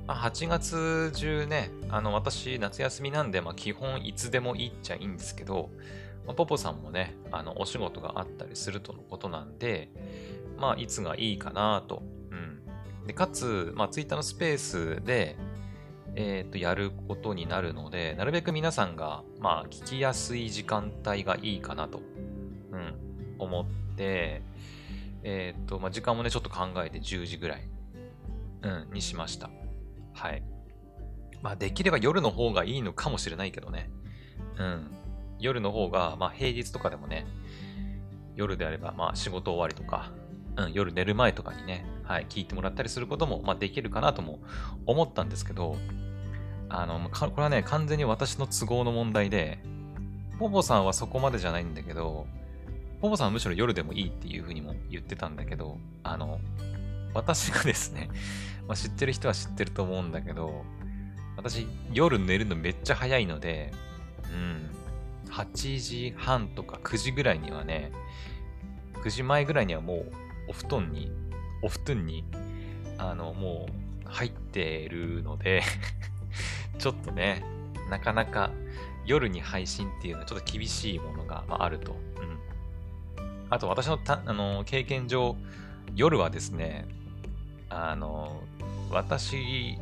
[0.07, 5.71] ま、8月中ね、あの、私、夏休みなんで、まあ、基本いつでもいいっちゃいいんですけど、
[6.27, 9.91] まあ、ポポさんもね、あの、お仕事があったりするとのことなんで、
[10.59, 12.03] まあ、いつがいいかなと。
[13.07, 15.37] で、かつ、まあ、ツイッターのスペースで、
[16.15, 22.01] えっ、ー、と、やることになるので、なるべく皆さんが、まあ、聞きやすい時間帯がいいかなと、
[22.73, 22.95] うん、
[23.39, 24.43] 思って、
[25.23, 27.69] えっ、ー、と、まあ、時間もね、ちょっと考えて10時ぐらい、
[28.63, 29.51] うん、にしました。
[30.15, 30.43] はい。
[31.43, 33.91] まあ、できれば夜の方がいいのかもしれないけどね。
[34.59, 34.91] うん。
[35.39, 37.27] 夜の方が、まあ、平日とかでもね、
[38.37, 40.11] 夜であれば、まあ、仕事終わりとか、
[40.57, 44.39] うん、夜寝る前とかにね、はい、聞いてもらったりすることも、まあ、できるかなとも
[44.87, 45.77] 思ったんですけど、
[46.69, 49.59] あの、これはね、完全に私の都合の問題で、
[50.39, 52.27] ポポさんはそこまでじゃないんだけど、
[53.01, 56.41] ポポさんはむしろ夜でもいいっていうふうにも言ってたんだけど、あの、
[57.15, 58.11] 私がですね、
[58.67, 60.65] まあ、知ってる人は知ってると思うんだけど、
[61.37, 63.73] 私、夜寝るのめっちゃ早いので、
[64.33, 67.93] うん、8時半とか9時ぐらいにはね、
[68.95, 70.13] 9時前ぐらいにはもう
[70.49, 71.11] お布団に、
[71.63, 72.25] お布団に、
[72.99, 73.67] あの、も
[74.05, 75.63] う入ってるので
[76.79, 77.45] ちょっとね、
[77.91, 78.51] なかなか
[79.05, 81.93] 夜に配信っていうのはちょっと厳しいものが、あると。
[81.93, 82.39] うん。
[83.51, 85.37] あと私のたあの経験上、
[85.95, 86.87] 夜はですね、
[87.69, 88.43] あの、
[88.91, 89.79] 私、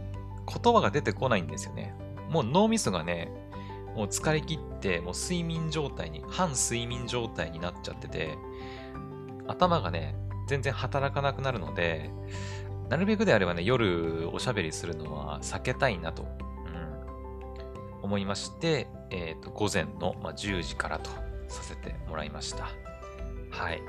[0.47, 1.95] 言葉が出てこないんですよね。
[2.31, 3.31] もう脳みそがね、
[3.97, 8.37] もう疲れ切って、もう睡眠状態に、半睡眠状態になっちゃってて、
[9.47, 10.15] 頭がね、
[10.47, 12.11] 全然働かなくなるので、
[12.89, 21.11] なるべくであればね、夜おしゃべりするのは避けたいなと、うん、思いまして、えっ、ー、と、午前の、まあ、10時からと
[21.49, 22.69] させてもらいました。
[23.51, 23.81] はい。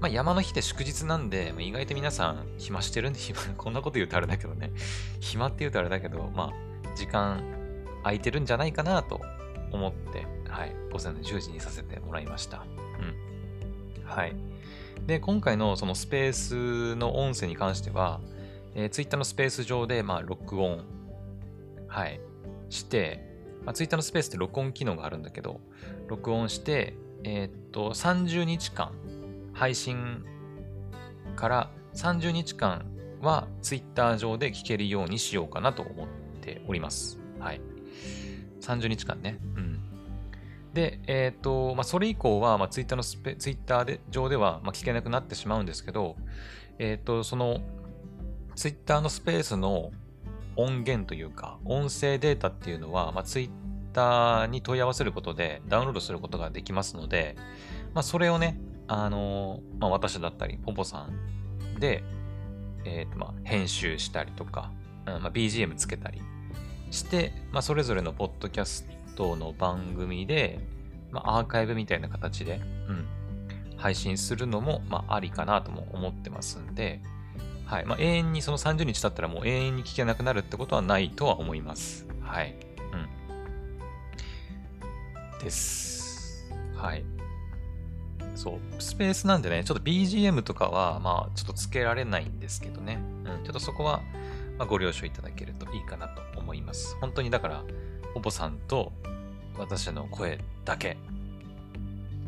[0.00, 4.72] まあ、山の日で祝日なんで、まあ、意外と皆さん暇してるんで、暇、 こんなこと言うとあれだけどね。
[5.20, 7.42] 暇って言うとあれだけど、まあ、時間
[8.02, 9.20] 空いてるんじゃないかなと
[9.72, 12.64] 思って、はい、午前の10時にさせてもらいました。
[12.98, 14.04] うん。
[14.04, 14.36] はい。
[15.06, 18.20] で、今回のそのスペースの音声に関しては、
[18.74, 20.84] えー、Twitter のスペース上で、まあ、録音、
[21.86, 22.20] はい、
[22.68, 23.24] して、
[23.64, 25.60] まあ、Twitter のスペースって録音機能があるんだけど、
[26.08, 28.92] 録音して、えー、っと、30日間、
[29.52, 30.24] 配信
[31.36, 32.84] から30日間
[33.20, 36.08] は Twitter 上で聞けるようにしようかなと思っ
[36.40, 37.18] ております。
[37.38, 37.60] はい。
[38.60, 39.38] 30日間ね。
[39.56, 39.75] うん。
[40.76, 46.16] で、えっ、ー、と、まあ、それ以降は、まあ、ツイッターのスペ、ツイッターで、上では、まあ、聞けなくなってしまうんですけど、
[46.78, 47.62] えっ、ー、と、その、
[48.54, 49.90] ツイッターのスペースの
[50.54, 53.50] 音源というか、音声データっていうのは、まあ、ツイッ
[53.94, 57.36] ターに問い合わせることでダウンロードすることができますので、
[57.94, 62.04] まあ、それをね、あのー、まあ、私だったり、ポポさんで、
[62.84, 64.72] えっ、と、まあ、編集したりとか、
[65.06, 66.20] うんまあ、BGM つけたり
[66.90, 70.60] して、まあ、それぞれのポッドキャストトの番組で、
[71.10, 73.06] まあ、アーカイブみたいな形で、うん、
[73.76, 77.00] 配信するのも、まあ、ありかなとも思ってますんで、
[77.66, 77.84] はい。
[77.84, 82.06] まあ、永遠にその30日経ったらもう永遠に聞けなくなるってことはないとは思います。
[82.20, 82.54] はい。
[82.92, 85.38] うん。
[85.42, 86.48] です。
[86.76, 87.04] はい。
[88.36, 88.58] そう。
[88.78, 93.00] スペースなんでね、ちょっと BGM とかは、まあ、ちょっとつけられないんですけどね。
[93.24, 93.44] うん。
[93.44, 94.02] ちょっとそこは、
[94.58, 96.96] まあ、ご了承いただけるといいかなと思います。
[97.00, 97.64] 本当にだから、
[98.16, 98.92] おぼさんと
[99.58, 100.96] 私の声だけ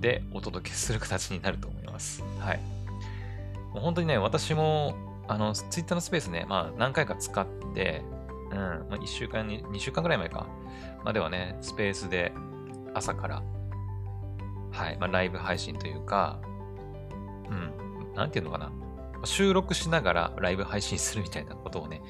[0.01, 2.23] でお届けする形になると思います。
[2.41, 2.61] はい。
[3.73, 4.95] もう本当にね、私も、
[5.29, 8.03] あの、ツイッターのスペースね、まあ何回か使って、
[8.51, 10.47] うん、まあ、1週間に、2週間ぐらい前か、
[11.05, 12.33] まあではね、スペースで
[12.93, 13.43] 朝から、
[14.71, 16.39] はい、まあライブ配信というか、
[17.49, 18.71] うん、なんていうのかな。
[19.25, 22.03] 収録しながらライブ配信するみたいなことをね、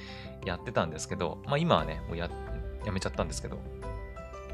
[0.44, 2.28] やってたんですけど、まあ今はね、もうや、
[2.88, 3.58] やめちゃったんですけど、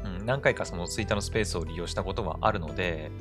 [0.03, 3.11] うん、何回かそのツイッターのスペースを利用したことはあるので、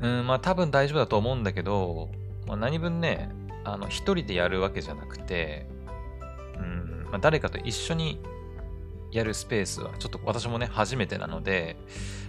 [0.00, 2.08] うん、まあ多分大丈夫だと思うんだけど、
[2.46, 3.30] まあ、何分ね、
[3.64, 5.66] あの、一人でやるわけじゃなくて、
[6.56, 8.20] うん、まあ、誰かと一緒に
[9.12, 11.76] やるスペースは、ちょっと私もね、初めてなので、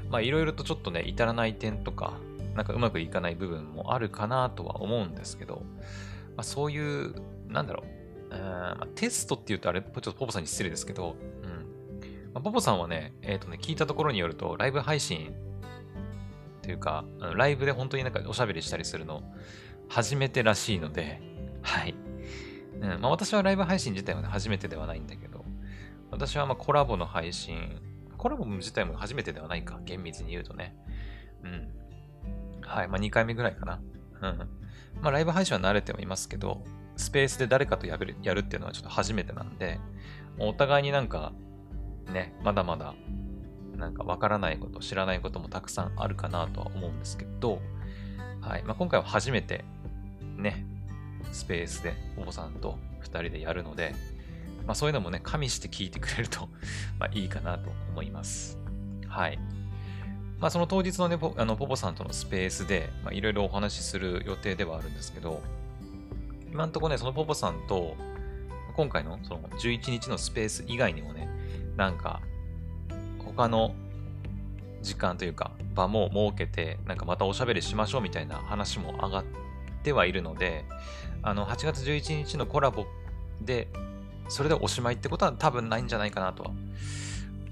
[0.09, 2.13] まあいろいろとちょっとね、至らない点とか、
[2.55, 5.61] なんかうまくいかない部分もあるかなとは思うんですけど、
[6.35, 7.15] まあそういう、
[7.47, 7.83] なんだろ
[8.31, 11.15] う、うんまあ、テストって言うとあれ、ちょっとポポさんに失礼ですけど、
[12.39, 15.33] まあ、ポポさんはね、えっ、ー、とね、聞いたところによると、ライブ配信
[16.59, 17.03] っていうか、
[17.35, 19.23] ライブで本当になんかおしゃべりしたりするの、
[19.89, 21.21] 初めてらしいので、
[21.61, 21.95] はい。
[22.79, 25.43] うんまあ、私はライブ配信自体はね、初めてではないんだけど、
[26.11, 27.81] 私はまコラボの配信、
[28.17, 30.77] コラボ自体も初めてではないか、厳密に言うとね。
[31.43, 31.67] うん。
[32.61, 32.87] はい。
[32.87, 33.81] まあ、2回目ぐらいかな。
[34.21, 34.37] うん。
[35.01, 36.63] まあ、ライブ配信は慣れてはいますけど、
[36.95, 39.79] スペースで誰かとやるやるっていうのはちょっと初めてなんで、
[40.37, 41.33] お互いになんか
[42.09, 42.93] ね、まだまだ、
[43.75, 47.61] なんかわからないこと、知らないこともたくさんあるかなとは思うんですけど、
[48.41, 48.63] はい。
[48.63, 49.63] まあ、今回は初めて、
[50.37, 50.65] ね、
[51.31, 53.95] スペースで、おぼさんと2人でやるので、
[54.65, 56.49] まあ、そういうのもね、加味して聞いてくれると
[56.99, 58.57] まいいかなと思います。
[59.07, 59.39] はい。
[60.39, 65.41] まあ、その当日のね、ポあのポポさんとのスペースで、いろいろお話しする予定ではあるんですけど、
[66.51, 67.95] 今んとこね、そのポポさんと、
[68.75, 71.27] 今回のその11日のスペース以外にもね、
[71.79, 72.19] なんか、
[73.23, 73.73] 他の
[74.81, 79.23] 時間というか、場も設けて、なんかまたおしゃべりしましょうみたいな話も上がっ
[79.81, 80.65] てはいるので、
[81.23, 82.85] あの、8月11日のコラボ
[83.39, 83.69] で、
[84.27, 86.51] それでおしまいってことは多分ないんじゃないかなとは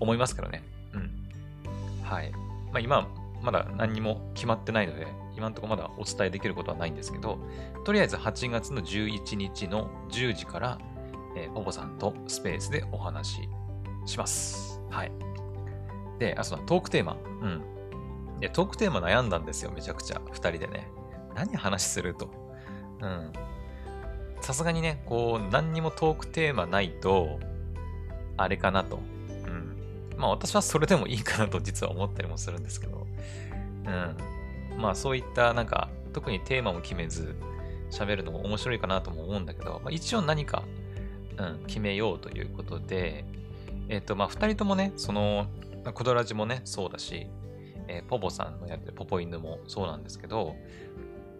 [0.01, 0.61] 思いますけどね。
[0.91, 2.03] うん。
[2.03, 2.29] はい。
[2.33, 2.39] ま
[2.75, 3.07] あ今、
[3.41, 7.39] まだ何にも決まってないので、今のところまだお伝えできることはないんですけど、
[7.85, 10.77] とりあえず8月の11日の10時から、
[11.37, 13.47] えー、ポポさんとスペースでお話
[14.07, 14.81] します。
[14.89, 15.11] はい。
[16.19, 17.17] で、あ、そうだ、トークテーマ。
[17.41, 17.61] うん。
[18.39, 20.21] で、トークテーマ悩んだんですよ、めちゃくちゃ。
[20.31, 20.89] 二人でね。
[21.35, 22.29] 何話すると。
[23.01, 23.33] うん。
[24.41, 27.39] さすがにね、こう、何にもトークテーマないと、
[28.37, 28.99] あれかなと。
[29.45, 29.77] うん。
[30.17, 33.07] まあ私はそれでもいいかなと実は思ったりもするんですけど。
[33.85, 34.17] うん。
[34.79, 37.35] まあそういったなんか、特にテーマも決めず
[37.91, 40.63] 喋るのも面白いかなとも思うんだけど、まあ、一応何か、
[41.37, 43.25] うん、決めようということで、
[43.89, 45.47] えっ、と、まあ、二人ともね、その、
[45.93, 47.27] コドラジもね、そうだし、
[47.87, 50.55] えー、ポポさんのやってるポポ犬もそうなんですけど、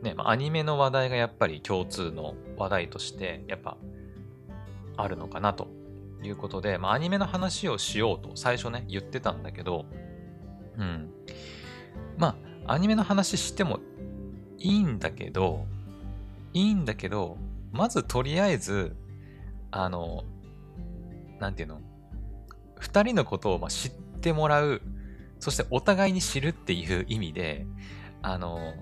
[0.01, 3.77] ね、まあ、アニメの話題がやっぱり共通の話題として、やっぱ、
[4.95, 5.67] あるのかなと
[6.23, 9.85] いうことで、まあ、アニメの話をしようと最初ね、言ってたんだけど、
[10.77, 11.11] うん。
[12.17, 13.79] まあ、アニメの話しても
[14.57, 15.65] いいんだけど、
[16.53, 17.37] いいんだけど、
[17.71, 18.95] まずとりあえず、
[19.71, 20.23] あの、
[21.39, 21.81] なんていうの？
[22.79, 24.81] 二人のことをま知ってもらう、
[25.39, 27.65] そしてお互いに知るっていう意味で、
[28.21, 28.73] あの、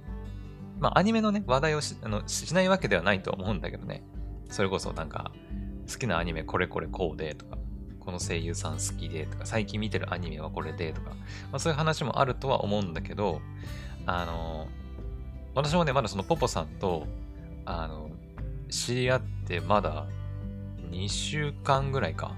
[0.79, 4.03] まあ、アニメのね、話題をしあのしないわけではないと思うんだけどね。
[4.49, 5.31] それこそなんか、
[5.91, 7.57] 好きなアニメこれこれこうでとか、
[7.99, 11.17] この声優さん好きでとか、最近見てるアニメはこれでとか、ま
[11.53, 13.41] あ、そういう話もあるとは思うんだけど、
[14.05, 14.67] あの、
[15.55, 17.07] 私もね、まだそのポポさんと、
[17.65, 18.09] あの、
[18.69, 20.05] 知り合ってまだ
[20.91, 22.35] 2週間ぐらいか。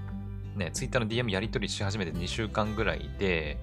[0.58, 3.58] ね、ツイッターの DM やり取りし始めて2週間ぐらいで、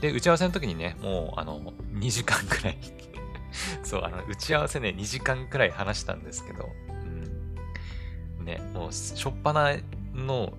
[0.00, 1.60] で、打ち合わせの時にね、もう、あの、
[1.94, 2.78] 2時間くらい
[3.82, 6.70] そう、あの、打ち合わせね、2時間くらい話したんですけど、
[8.38, 8.44] うん。
[8.44, 9.76] ね、もう、しょっぱな
[10.14, 10.52] の、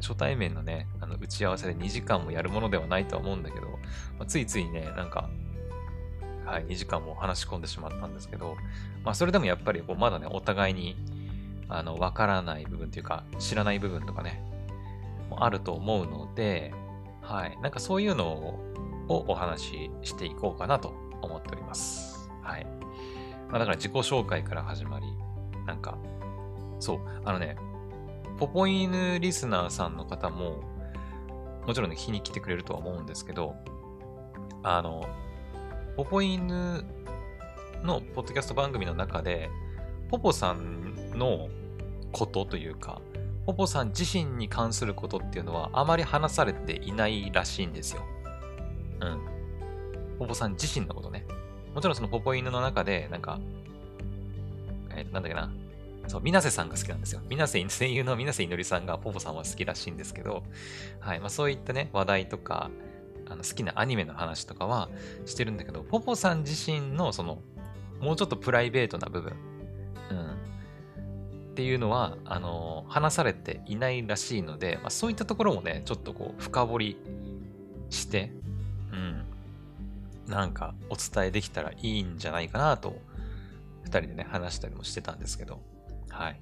[0.00, 3.78] 初対面のね、あの、打ち合わせで2時間もやるものではないとは思うんだけど、ま
[4.20, 5.28] あ、ついついね、なんか、
[6.44, 8.56] はい、2時間も話し込んでしまったんですけど、
[9.04, 10.96] まあ、それでもやっぱり、こう、まだね、お互いに、
[11.68, 14.42] あの、わからない部分というか、知らない部分とかね、
[15.28, 16.72] もあると思うので、
[17.22, 17.58] はい。
[17.60, 18.28] なんかそういうの
[19.08, 22.30] をお話ししていこうかなと思っております。
[22.42, 22.66] はい。
[23.48, 25.06] まあ、だから自己紹介から始まり、
[25.66, 25.98] なんか、
[26.80, 27.56] そう、あのね、
[28.38, 30.62] ポポイヌリスナーさんの方も、
[31.66, 33.56] もちろんね、日に来てくれるとは思うんですけど、
[34.62, 35.04] あの、
[35.96, 36.84] ポポイヌ
[37.82, 39.50] のポッドキャスト番組の中で、
[40.10, 41.48] ポポさんの
[42.12, 43.00] ことというか、
[43.48, 48.02] ポポさん自身に関することっていうのはあまり話されていないらしいんですよ。
[49.00, 50.18] うん。
[50.18, 51.24] ポポさん自身のことね。
[51.74, 53.40] もちろんそのポポ犬の中で、なんか、
[54.90, 55.50] えー、なんだっけな。
[56.08, 57.22] そう、水瀬さんが好きなんですよ。
[57.26, 60.42] 水瀬、声優の水瀬いのりさんがポポさんは好きらしいんですけど、
[61.00, 61.20] はい。
[61.20, 62.70] まあそういったね、話題とか、
[63.30, 64.90] あの好きなアニメの話とかは
[65.24, 67.38] してるんだけど、ポポさん自身のその、
[67.98, 69.32] もうちょっとプライベートな部分、
[71.58, 76.96] っていうのは、あの、話されていないらしいので、まあ、そういったところもね、ちょっとこう、深掘り
[77.90, 78.30] して、
[78.92, 79.24] うん、
[80.28, 83.00] なんかお伝えできたらいいんじゃないかなと、
[83.82, 85.60] 二人でね、話したりもしてたんですけど、
[86.10, 86.40] はい。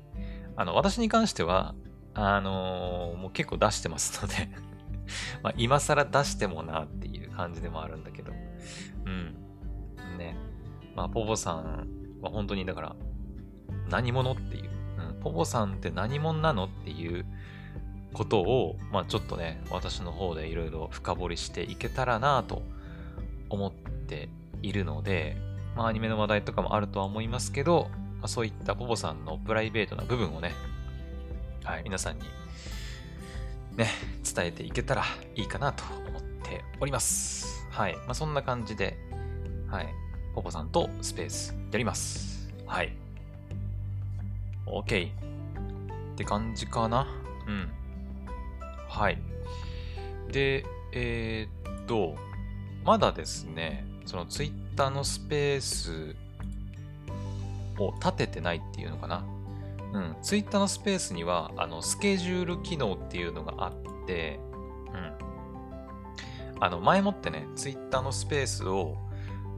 [0.55, 1.74] あの、私に関しては、
[2.12, 4.50] あのー、もう結構出してますので
[5.42, 8.35] まあ、今更出してもなっていう感じでもあるんだけど、
[9.07, 9.35] うん。
[10.18, 10.37] ね。
[10.94, 11.88] まあ、ポポさん
[12.20, 12.96] は本当にだから、
[13.88, 14.65] 何者っていう
[15.22, 17.24] ポポさんって何者なのっていう
[18.12, 22.62] ことを、まあちょっとね、私の方でいろいろ深掘りしていけたらなと
[23.50, 24.29] 思って
[24.62, 25.37] いるので、
[25.76, 30.52] まあアニメの話題とかもあるとは思いますけど、まあ、そういったポポさんのプライベートな部分をね、
[31.64, 32.24] はい、皆さんに
[33.76, 33.88] ね、
[34.35, 37.66] 伝えていけたらいいかなと思っております。
[37.70, 37.96] はい。
[37.96, 38.96] まあそんな感じで、
[39.68, 39.88] はい、
[40.35, 42.50] ポポさんとスペースやります。
[42.66, 43.05] はい。
[44.66, 45.11] OK。
[45.11, 47.07] って感じかな。
[47.46, 47.70] うん。
[48.88, 49.18] はい。
[50.33, 52.16] で、えー、っと、
[52.85, 56.16] まだですね、その Twitter のスペース
[57.79, 59.24] を立ててないっていうのかな。
[59.92, 60.16] うん。
[60.22, 64.40] Twitter のスペースには、あの、スケジュール機能っていうのがあって、
[64.92, 66.62] うん。
[66.62, 68.96] あの、前もってね、Twitter のスペースを、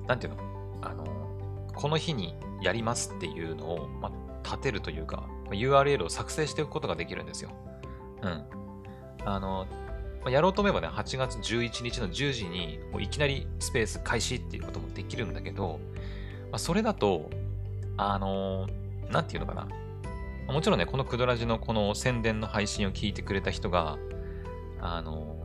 [0.07, 1.05] なんていうのあの、
[1.75, 7.50] この日にやりますっていうのを、まあ、立てるというか、URL を作成しておくことができるんですよ。
[8.22, 8.44] うん。
[9.24, 9.66] あの、
[10.26, 15.80] やろうと思えばね、8月11日の10時に、いきなりスペース開始っていうこともできるんだけど、
[16.50, 17.28] まあ、それだと、
[17.96, 18.68] あの
[19.11, 19.68] なんていうのかな。
[20.53, 23.99] もちろんね、このクドラジのこの宣伝の配信を聞いてくれた人が、
[24.80, 25.44] あの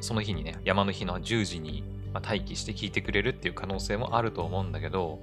[0.00, 1.84] その日にね、山の日の10時に
[2.14, 5.20] 待機して聞いてくれるっていう可能性もあると思うんだけど、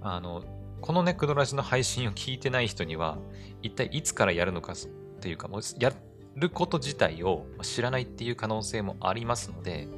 [0.00, 0.44] あの、
[0.80, 3.18] このネクドラジの配信を聞いてない人には、
[3.62, 4.74] 一体いつからやるのか
[5.20, 5.92] というか、もうや
[6.36, 9.88] ること自体を知らないっていう可能性もありますので、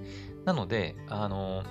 [0.44, 1.62] なので、あの、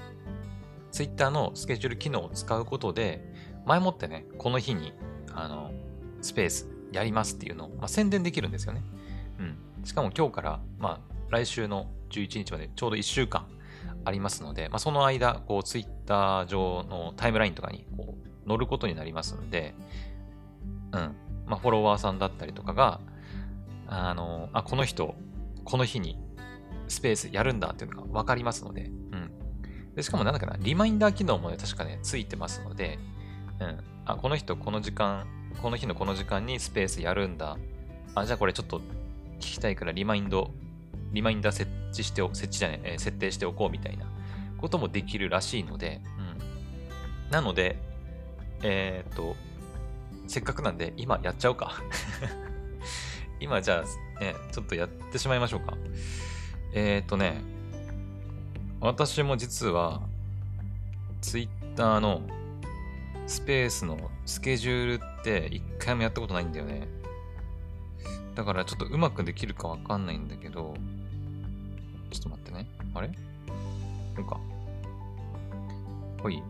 [0.92, 3.34] Twitter のスケジュール機能を使うことで、
[3.66, 4.94] 前もってね、この日に、
[5.34, 5.72] あの、
[6.22, 8.84] スペースやりますっていうのを、まあ、宣伝できるんですよね。
[9.40, 9.86] うん。
[9.86, 13.48] しかも今日から、まあ、来週の11日までちょうど1週間
[14.06, 19.76] ありますので、まあ、その間、こう、Twitter 上のタイムラインとかに、こう、乗ることになりますんで、
[20.92, 21.16] うん。
[21.46, 23.00] まあ、フォロワーさんだったりとかが、
[23.88, 25.16] あの、あ、この人、
[25.64, 26.18] この日に
[26.88, 29.32] スペースやるんだっていうのが分かりますので、うん。
[29.96, 33.00] で、しかもなんだっけな、リマインダー機能もね、確かね、ついてますので、
[33.60, 33.78] うん。
[34.06, 35.28] あ、この人この時間、
[35.62, 37.58] この日のこの時間にスペースやるんだ。
[38.16, 38.80] あ、じゃあこれちょっと
[39.40, 40.52] 聞きたいからリマインド、
[41.12, 44.06] リマインダー設置してお、設置じゃない、えー、設定しておこうみたいな
[44.58, 47.32] こともできるらしいので、うん。
[47.32, 47.89] なので、
[48.64, 49.36] えー、っと、
[50.28, 51.82] せっかくなんで今やっちゃおうか
[53.40, 55.78] 今じゃあ、ね、ちょっとやってしまいましょうか。
[56.74, 57.42] えー、っとね、
[58.82, 60.02] 私も実は、
[61.22, 62.22] Twitter の
[63.28, 66.88] スペースのスケジュールって一回もやったことないんだよね。
[68.36, 70.74] だからちょっとうまくできるかわかんないんだけど、
[72.12, 72.68] ちょっと待ってね。
[72.94, 73.12] あれ？
[74.16, 74.40] なんか。
[76.22, 76.42] ほい。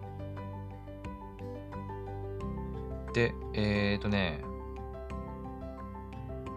[3.20, 4.42] で、えーとね、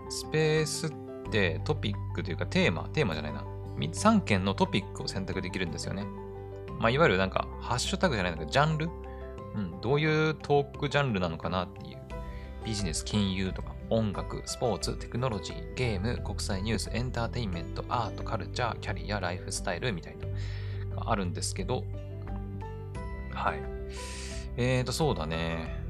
[0.09, 0.93] スペースっ
[1.33, 3.45] てトピックというかテーマ、テーマじゃないな。
[3.77, 6.07] 3件のトピックを選択できるんですよね。
[6.79, 8.91] まあ、いわゆるなんか、ハッシュタグじゃないんだけど、ジャンル？
[9.57, 11.99] うん、どういうトークジャンルなのかなっていう。
[12.65, 21.83] ビジネス、金融とか、音楽、スポーツ、テクノロジー、ゲーム、国際ニュース、エンターテインメント、アート、カルチャー、キャリア、ライフスタイルみたいながあるんですけど、
[23.33, 23.59] はい。
[24.57, 25.82] えーと、そうだね。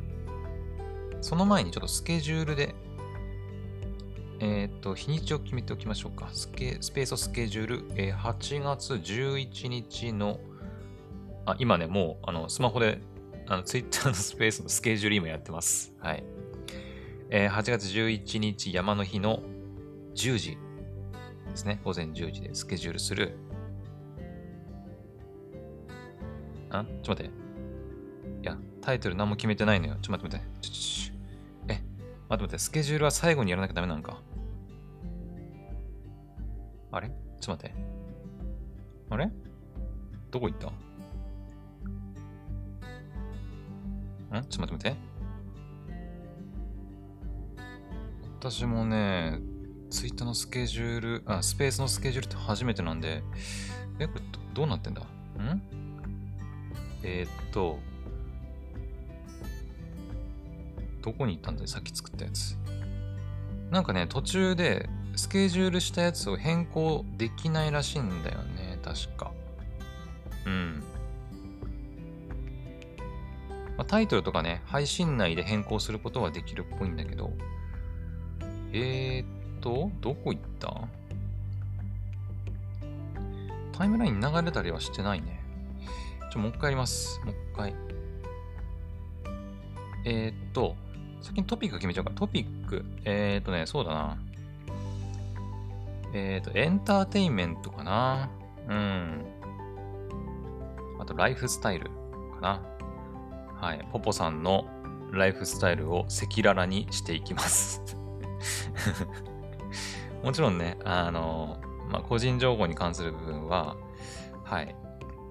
[1.22, 2.74] その前にちょっとスケジュールで
[4.44, 6.28] えっ、ー、と、日にちを決めておきましょうか。
[6.32, 10.40] スケスペーススケジュール、えー、8月11日の、
[11.46, 13.00] あ、今ね、もう、あの、スマホで、
[13.46, 15.94] あの、ツイッターの スペースのスケジュール今やってます。
[16.00, 16.24] はい。
[17.30, 19.44] えー、8月11日山の日の
[20.16, 20.58] 10時
[21.48, 21.80] ですね。
[21.84, 23.38] 午前10時でスケジュールする。
[26.68, 27.32] あ、ちょっと待って。
[28.42, 29.94] いや、タイトル何も決めてないのよ。
[30.02, 31.11] ちょっと待って待って。
[32.32, 32.58] ちょちょえ、待って待って。
[32.58, 34.22] スケジュールは最後にやらなきゃダメなのか。
[36.90, 37.08] あれ？
[37.08, 37.74] ちょっと待って。
[39.10, 39.30] あれ？
[40.30, 40.68] どこ行った？
[44.38, 44.96] んちょっと待って待って。
[48.40, 49.38] 私もね、
[49.90, 53.22] ツイッターのスケジュール、あ、スペースのスケジュールって初めてなんで、
[53.98, 54.20] え、これ
[54.54, 55.02] どどうなってんだ？
[55.02, 55.06] ん？
[57.02, 57.78] えー、っと、
[61.02, 62.56] どこに行ったんだよさっき作ったやつ。
[63.70, 69.32] なんかね、途中でスケジュールしたやつを変更できないらしいんだよね、確か。
[70.46, 70.82] うん。
[73.76, 77.32] まあ、タイトルとかね、配信内で変更することはできるっぽいんだけど、
[78.72, 80.88] えー、っと、どこ行った？
[83.72, 85.40] タイムライン流れたりはしてないね。
[86.30, 87.20] ちょ、もう一回やります。
[87.24, 87.74] もう一回。
[90.04, 90.76] えー、っと、
[91.22, 92.12] 先にトピック決めちゃおうか。
[92.14, 92.84] トピック。
[93.04, 94.18] えー、とね、そうだな。
[96.14, 98.28] えっ、ー、と、エンターテインメントかな。
[98.68, 99.24] うん。
[101.00, 102.62] あと、ライフスタイルかな。
[103.54, 103.86] はい。
[103.92, 104.66] ポポさんの
[105.12, 107.82] ライフスタイルを赤裸々にしていきます
[110.24, 111.60] もちろんね、あの、
[111.90, 113.76] まあ、個人情報に関する部分は、
[114.44, 114.74] はい、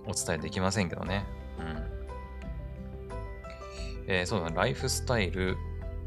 [0.05, 1.25] お伝えできませんけどね。
[1.59, 1.91] うん。
[4.07, 5.57] えー、そうだな、ライフスタイル、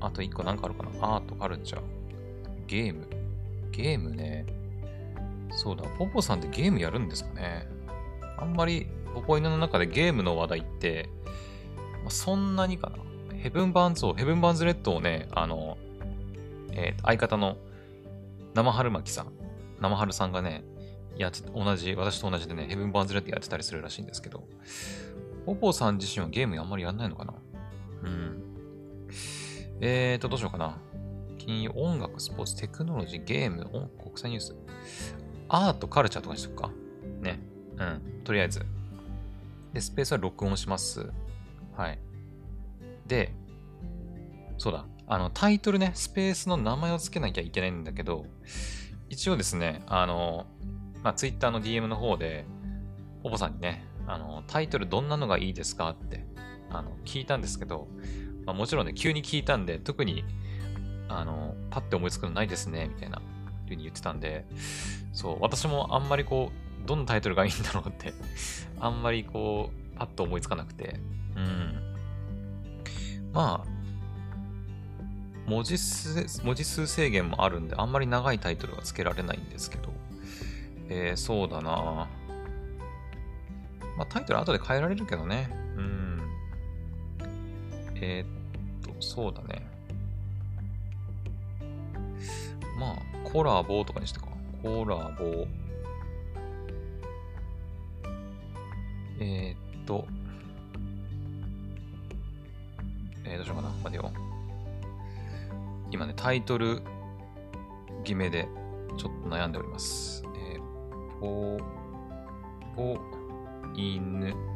[0.07, 0.91] あと一個なんかあるかな？
[1.17, 1.83] アート、カルチャー、
[2.67, 3.09] ゲーム。
[3.71, 4.47] ゲームね。
[5.51, 7.67] そうだ、ポポさんってゲームやるんですかね？
[8.37, 11.09] あんまり、ポポ犬の中でゲームの話題って、
[12.03, 12.97] まあ、そんなにかな。
[13.37, 15.79] ヘブンバーンズを、ヘブンバンズレッドをね、あの、
[16.73, 17.57] えー、相方の
[18.55, 19.33] 生春巻さん、
[19.81, 20.65] 生春さんがね、
[21.17, 24.45] やって同じ、私と同じでね、ヘブンバンズレッドやってたりするらしいんですけど、
[25.47, 27.35] ポポさん自身はゲームあんまりやんないのかな？
[28.03, 28.43] うん。
[29.81, 30.79] えーと、どうしようかな。
[31.39, 33.65] 金融、音楽、スポーツ、テクノロジー、ゲーム、
[33.99, 34.55] 国際ニュース。
[35.49, 36.71] アート、カルチャーとかにしとくか。
[37.21, 37.41] ね。
[37.77, 38.23] うん。
[38.25, 38.65] とりあえず。
[39.73, 41.11] で、スペースは録音します。
[41.77, 41.99] はい。
[43.07, 43.35] で、
[44.59, 44.87] そうだ。
[45.07, 48.27] あの、タイトルね、スペースの名前を付けなきゃいけないんだけど、
[49.11, 50.47] 一応ですね、あの、
[51.03, 52.47] まあ、Twitter の DM の方で、
[53.23, 56.25] ポポさんにね、あの、タイトルどんなのがいいですかって、
[56.71, 57.89] あの、聞いたんですけど、
[58.47, 60.25] まあ、もちろんね、急に聞いたんで、特に、
[61.09, 63.21] あの、パッて思いつくのないですね、みたいな、
[63.69, 64.47] ふうに言ってたんで、
[65.13, 66.51] そう、私もあんまりこ
[66.85, 68.13] う、どんなタイトルがいいんだろうって
[68.79, 71.01] あんまりこう、パッと思いつかなくて、
[71.37, 71.95] うん。
[73.33, 73.75] まあ、
[75.47, 79.89] 文字数、文字数制限もあるんで、あんまり長いタイトルは付けられないんですけど、
[80.89, 82.09] えー、そうだな
[83.97, 85.49] まあ、タイトル後で変えられるけどね。
[85.77, 86.14] うん。
[87.97, 89.67] えー、っと、そうだね。
[92.79, 94.27] まあ、コラボとかにしてか。
[94.63, 95.47] コラボ。
[99.21, 100.07] えー、っと、
[103.25, 103.69] えー、どうしようかな。
[103.83, 104.13] 待てよ。
[105.91, 106.83] 今ね、タイトル
[108.03, 108.49] 決めで
[108.97, 110.25] ちょっと悩んでおります。
[110.37, 111.59] えー、ポ、
[112.75, 112.99] ポ、
[113.75, 114.54] 犬。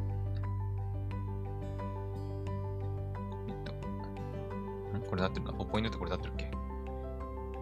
[5.09, 5.53] これなってるな。
[5.53, 6.51] ポポ犬ってこれなってるっけ？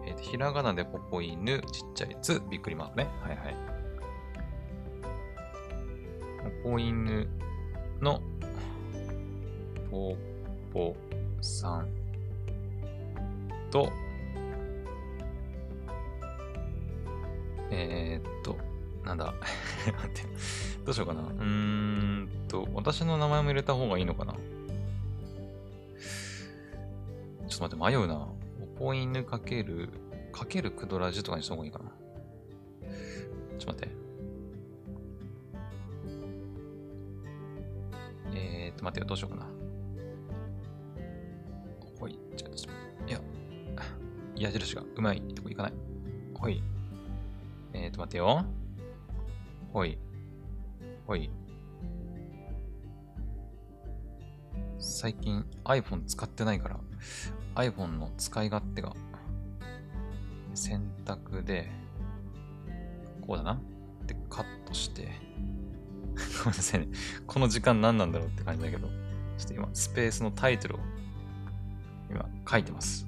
[0.05, 3.07] えっー、ひらがなでポポ犬、ちっちゃいつ、びっくりマークね。
[3.21, 3.55] はいはい。
[6.63, 7.27] ポポ犬
[8.01, 8.21] の
[9.91, 10.15] ポ
[10.73, 10.95] ポ
[11.41, 11.87] さん
[13.71, 13.91] と、
[17.69, 18.57] えー、っと、
[19.03, 19.33] なんだ？
[19.85, 20.21] 待って。
[20.85, 21.21] どうしようかな。
[21.21, 24.35] うーんと、私の名前も入れた方がいいのかな？
[27.47, 28.27] ちょっと待って、迷うな。
[28.61, 29.89] おぽ犬かける、
[30.31, 31.85] かけるクドラジとかにした方がいいかな。
[33.57, 33.95] ちょっと待って。
[38.35, 39.47] えー、っと、待ってよ、どうしようかな。
[41.99, 42.71] ほい、じゃちょ、
[43.07, 43.19] いや、
[44.35, 45.73] 矢印がうまいとこいかない？
[46.35, 46.61] ほい。
[47.73, 48.45] えー、っと、待ってよ。
[49.73, 49.97] ほい。
[51.07, 51.31] ほい。
[54.79, 56.79] 最近 iPhone 使ってないから、
[57.55, 58.93] iPhone の使い勝手が、
[60.53, 61.69] 選択で、
[63.25, 63.61] こうだな？
[64.05, 65.09] で、カットして、
[66.43, 66.87] ごめんなさいね。
[67.25, 68.87] この時間何なんだろうって感じだけど、
[69.37, 70.79] ちょっと今、スペースのタイトルを、
[72.09, 73.05] 今、書いてます。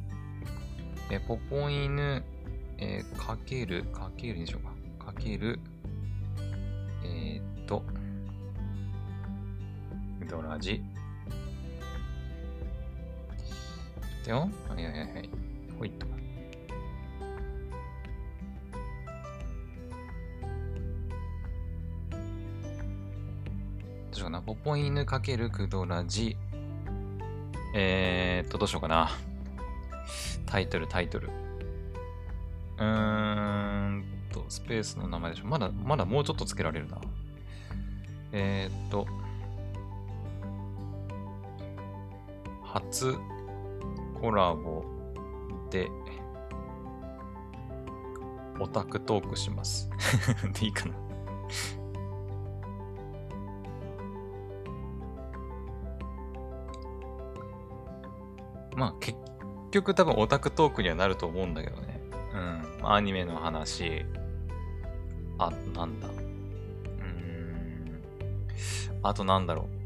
[1.10, 2.24] え、ポポ犬、
[2.78, 5.12] えー、かける、かけるにしようか。
[5.12, 5.60] かける、
[7.04, 7.84] えー、っと、
[10.30, 10.84] ドラジ。
[14.30, 14.50] ってよ。
[14.70, 15.30] はいはいはい。
[15.78, 16.06] ほいっと。
[16.06, 16.14] ど
[24.12, 24.42] うしようかな。
[24.42, 26.38] ポポ犬かけるクドラジ。
[27.76, 29.10] えー、っと、どうしようかな。
[30.46, 31.30] タイトル、タイトル。
[32.78, 35.46] うーんと、スペースの名前でしょ。
[35.46, 37.00] まだ、まだもうちょっとつけられるな。
[38.32, 39.08] えー、っと、
[42.64, 43.18] 初
[44.22, 44.84] コラボ
[45.70, 45.90] で、
[48.60, 49.90] オタクトークします。
[50.60, 50.96] でいいかな
[58.76, 59.18] まあ、結
[59.72, 62.02] 局多分オタクトークにはなると思うんだけどね。
[62.82, 62.92] うん。
[62.94, 64.06] アニメの話。
[65.38, 66.08] あ、なんだ。
[66.08, 68.02] うーん。
[69.04, 69.79] あとなんだろう。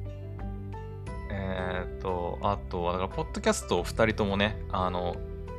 [1.34, 5.16] えー、っと、あとは、だから、ポッドキャストを2人ともね、あの、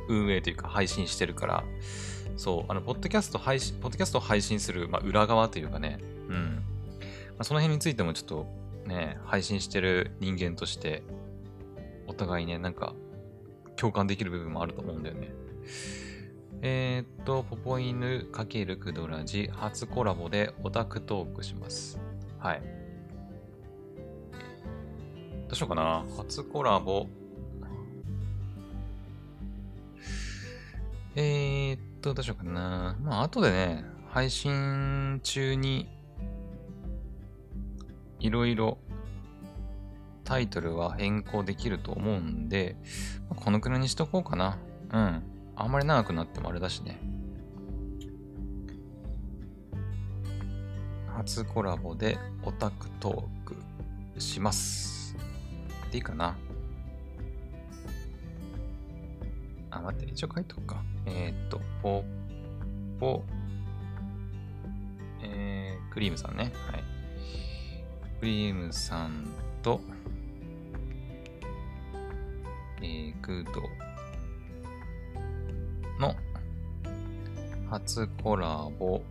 [0.07, 1.63] 運営というか配信してるから、
[2.37, 5.99] そう、あの、ポッドキャスト配信、ポッドキャストを配信する、まあ、裏側というかね、
[6.29, 6.63] うん。
[7.31, 8.47] まあ、その辺についてもちょっと、
[8.85, 11.03] ね、配信してる人間として、
[12.07, 12.93] お互いね、なんか、
[13.75, 15.31] 共感できる部分もあると思うんだよね。
[16.61, 21.99] えー、っと、ポポイヌ×クドラジ初コラボでオタクトークします。
[22.39, 22.74] はい。
[25.47, 26.03] どうしようかな。
[26.17, 27.07] 初コラボ。
[31.15, 32.97] えー、っと、どうしようかな。
[33.01, 35.87] まあ、後でね、配信中に、
[38.19, 38.79] いろいろ
[40.23, 42.75] タイトルは変更できると思うんで、
[43.35, 44.57] このくらいにしとこうかな。
[44.91, 45.23] うん。
[45.55, 46.99] あんまり長くなってもあれだしね。
[51.15, 53.47] 初コラボでオタクトー
[54.15, 54.94] クします。
[55.95, 56.35] でいいかな。
[59.71, 60.83] あ、待って、一応書いとくか。
[61.05, 62.03] えー、っと、ポ
[62.99, 63.23] ポ、
[65.21, 66.51] えー、クリームさんね。
[66.69, 66.83] はい。
[68.19, 69.25] クリームさん
[69.61, 69.79] と、
[72.81, 73.61] えー、グド
[75.99, 76.15] の
[77.69, 79.01] 初コラボ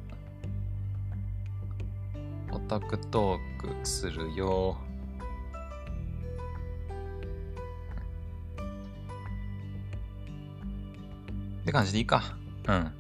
[2.53, 4.77] オタクトークするよ。
[11.75, 12.23] 感じでいいか。
[12.69, 12.93] うん。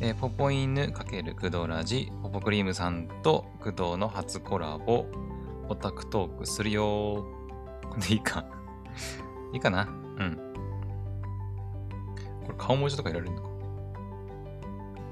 [0.00, 5.06] えー、ポポイヌ×クドラジ、ポポクリームさんとクドの初コラボ、
[5.68, 7.26] オタクトークするよ
[8.00, 8.44] でいいか。
[9.52, 9.82] いいかな？
[9.82, 10.36] うん。
[12.46, 13.54] これ顔文字とか入れられるのか？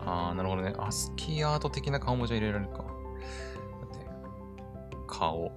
[0.05, 0.75] あー、なるほどね。
[0.79, 2.79] アスキーアート的な顔文字は入れられるか。
[2.79, 2.87] だっ
[3.99, 4.07] て、
[5.07, 5.53] 顔。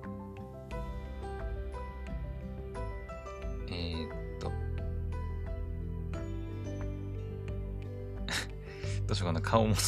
[9.26, 9.82] どうしようかな、顔文字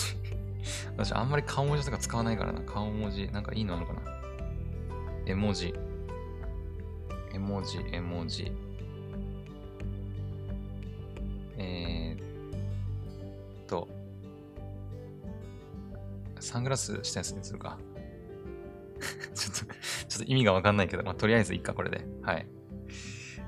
[0.98, 2.62] 私あんまり顔文字とか使わないからな。
[2.62, 4.02] 顔文字、なんかいいのあるかな。
[5.26, 5.74] 絵文字。
[7.34, 8.52] 絵文字、絵文字。
[11.60, 13.88] えーっと、
[16.40, 17.78] サングラスしたやつにするか。
[19.36, 19.74] ちょっと、
[20.08, 22.06] ちょっと意味がわかんないけど、まあ、とりあえずいいか、これで。
[22.24, 22.48] はい。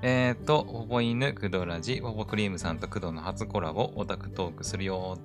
[0.01, 5.17] えーっと、ほぼ犬、クドラジ、ほぼクリームさんとクドの初コラボ、オタクトークするよ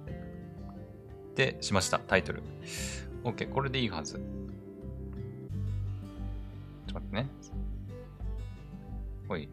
[1.35, 2.45] ってしました、タイトル。
[3.24, 4.14] OK、これでいいはず。
[4.14, 4.22] ちょっ
[6.87, 7.28] と待ってね。
[9.26, 9.49] ほい。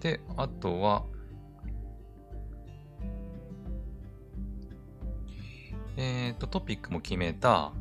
[0.00, 1.04] で、あとは、
[5.96, 7.72] えっ、と、トピックも決めた。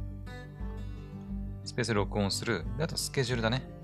[1.63, 2.65] スペース録音する。
[2.77, 3.78] で、あとスケジュールだね。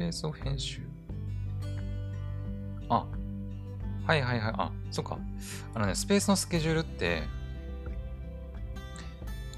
[0.00, 0.80] ペースを編集
[2.88, 3.06] あ、
[4.06, 4.54] はいはいはい。
[4.56, 5.18] あ、そっか。
[5.74, 7.24] あのね、スペースのスケジュールって、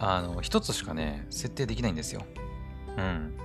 [0.01, 2.25] あの、一つしかね、設定できないんですよ。
[2.99, 3.39] うん。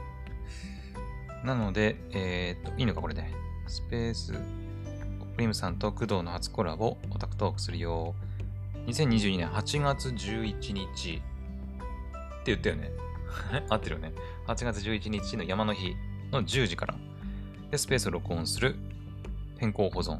[1.45, 3.25] なので、えーっと、いいのかこれで。
[3.67, 4.39] スペース、ク
[5.37, 8.15] リムさんと工藤の初コラボ、オタクトークするよ。
[8.87, 11.21] 2022年8月11日って
[12.45, 12.91] 言ったよね。
[13.69, 14.13] 合ってるよね。
[14.47, 15.95] 8月11日の山の日
[16.31, 16.95] の10時から。
[17.71, 18.75] で、スペースを録音する。
[19.59, 20.19] 変更保存。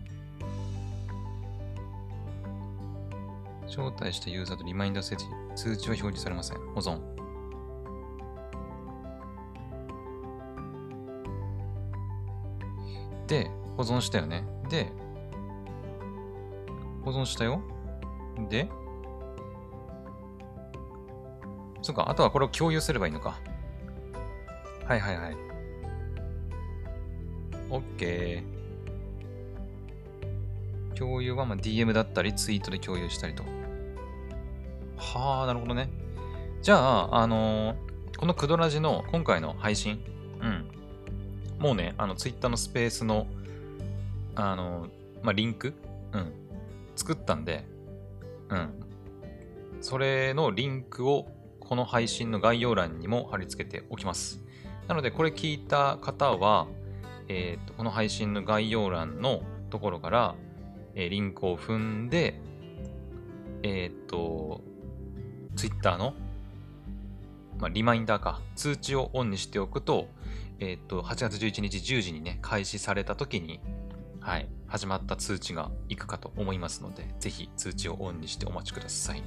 [3.68, 6.58] 招待したユーザーとリマインダー設置、通知は表示されません。
[6.74, 7.00] 保存。
[13.28, 14.44] で、保存したよね。
[14.70, 14.92] で、
[17.04, 17.62] 保存したよ。
[18.50, 18.70] で、
[21.82, 23.40] そっか、あとはこれを共有すればいいのか。
[24.86, 25.47] はいはいはい。
[27.70, 28.44] OK。
[30.98, 33.44] 共有はまあ DM だったり、ツイートで共有したりと。
[34.98, 35.90] はあ、なるほどね。
[36.62, 37.88] じゃあ、あのー
[38.18, 40.04] このクドラジの今回の配信、
[40.42, 40.68] うん。
[41.60, 43.28] もうね、あの、ツイッターのスペースの、
[44.34, 44.90] あのー
[45.22, 45.76] まあ、リンク、
[46.14, 46.32] うん。
[46.96, 47.64] 作ったんで、
[48.50, 48.70] うん。
[49.82, 51.28] それのリンクを
[51.60, 54.42] この配信の概要欄にも貼り付けておきます。
[54.88, 56.68] なので、これ聞いた方は、
[57.30, 60.36] えーとこの配信の概要欄のところから、
[60.96, 62.40] えーリンクを踏んで、
[63.64, 64.62] えっ、と、
[65.56, 66.14] Twitter の、
[67.60, 70.08] まあ、リマインダーか、通知をオンにしておくと、
[70.60, 73.60] えっ、と、8月11日10時にね、開始された時に、
[74.20, 79.24] はい、始まった通知がいくかと思いますので、ぜひ通知をオンにしてお待ちください。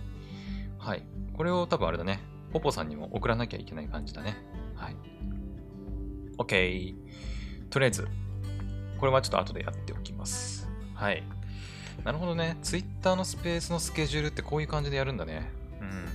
[0.78, 1.03] はい。
[1.34, 2.20] これを多分あれだね、
[2.53, 4.36] ポポさんにも送らなきゃいけない感じだね。
[4.74, 4.96] はい。
[6.38, 6.94] OK。
[7.70, 8.08] とりあえず、
[8.98, 10.68] これはちょっと後でやっておきます。
[10.94, 11.22] はい。
[12.04, 12.56] なるほどね。
[12.62, 15.50] Twitter のスペースのスケジュールってこういう感じでやるんだね。
[15.80, 16.08] うん。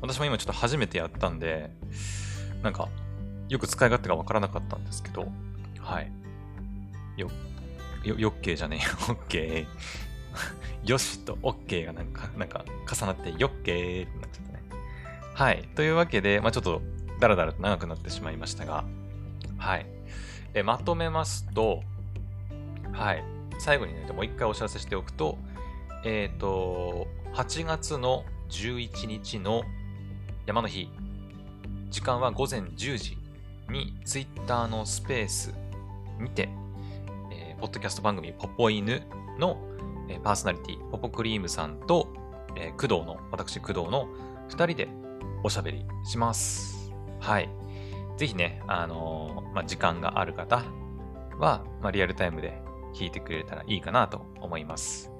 [0.00, 1.70] 私も今ちょっと初めてやったんで、
[2.62, 2.88] なんか、
[3.48, 5.28] よく使い勝手がわからなかったんですけど、
[5.78, 6.12] はい。
[7.16, 7.30] よ、
[8.04, 8.94] よ、よっけーじゃねえよ。
[9.08, 10.88] オッケー。
[10.88, 14.62] よしとオッケーがなんか、なんか重なって、よっけーってなっちゃったね。
[15.34, 15.68] はい。
[15.74, 16.82] というわけで、まあちょっと、
[17.20, 18.84] だらだらと長くなってしまいましたが、
[19.56, 19.95] はい。
[20.56, 21.82] えまとめますと、
[22.92, 23.22] はい。
[23.58, 25.36] 最後にね、もう一回お知らせしておくと、
[26.02, 29.64] えっ、と、8月の11日の
[30.46, 30.88] 山の日、
[31.90, 33.18] 時間は午前10時
[33.68, 35.54] に Twitter のスペース
[36.18, 36.48] にて、
[37.30, 39.02] えーポッドキャスト番組ポポ犬
[39.38, 39.58] の、
[40.08, 42.08] えーパーソナリティ、ポポクリームさんと、
[42.56, 44.08] えー工藤の、私工藤の
[44.48, 44.88] 2人で
[45.44, 46.90] おしゃべりします。
[47.20, 47.65] はい。
[48.16, 50.64] ぜひね、あのーまあ、時間がある方
[51.38, 52.60] は、まあ、リアルタイムで
[52.94, 55.10] 聞いてくれたらいいかなと思います。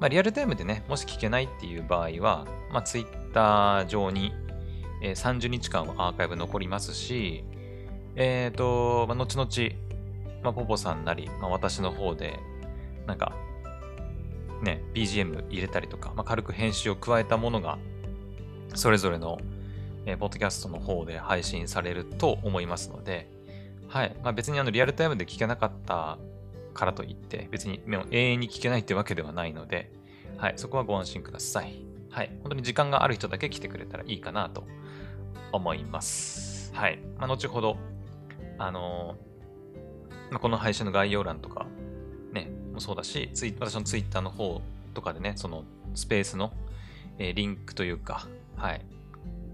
[0.00, 4.32] まあ、リアルタイムでね、もし聞けないっていう場合は、まあ、Twitter 上に、
[5.02, 7.44] えー30日間はアーカイブ残りますし、
[8.14, 9.48] えっ、と、まあ、後々、
[10.42, 12.38] まあ、ポポさんなり、まあ、私の方で、
[13.06, 13.32] なんか、
[14.62, 17.78] ね、BGM 入れたりとか、まあ、軽く編集を加えたものが、
[18.74, 19.38] それぞれの、
[20.06, 23.28] えーポッドキャストの方で配信されると思いますので、
[23.88, 24.16] はい。
[24.22, 26.18] まあ、別にあの、リアルタイムで聞けなかった
[26.74, 29.92] からといって、別にもう永遠に聞けないってわけではないので、
[30.38, 30.54] はい。
[30.56, 31.74] そこはご安心ください。
[32.10, 32.30] はい。
[32.42, 34.66] 本当に時間がある人だけ来てくれたらいいかなと
[35.52, 36.72] 思います。
[36.74, 36.98] はい。
[37.18, 37.76] まあ、後ほど、
[38.58, 39.32] あのー
[40.32, 41.66] まあ、この配信の概要欄とか、
[42.32, 44.62] ね、もそうだし、ツイ私のツイッターの方
[44.94, 46.52] とかでね、そのスペースの、
[47.18, 48.26] えーリンクというか、
[48.56, 48.80] はい、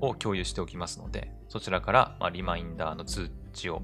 [0.01, 3.83] を共有しておきますので、そちらから、ま、リマインダーの通知をん？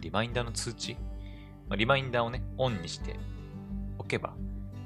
[0.00, 0.96] リマインダーの通知、
[1.68, 3.16] ま、リマインダーをね、オンにして
[3.98, 4.34] おけば、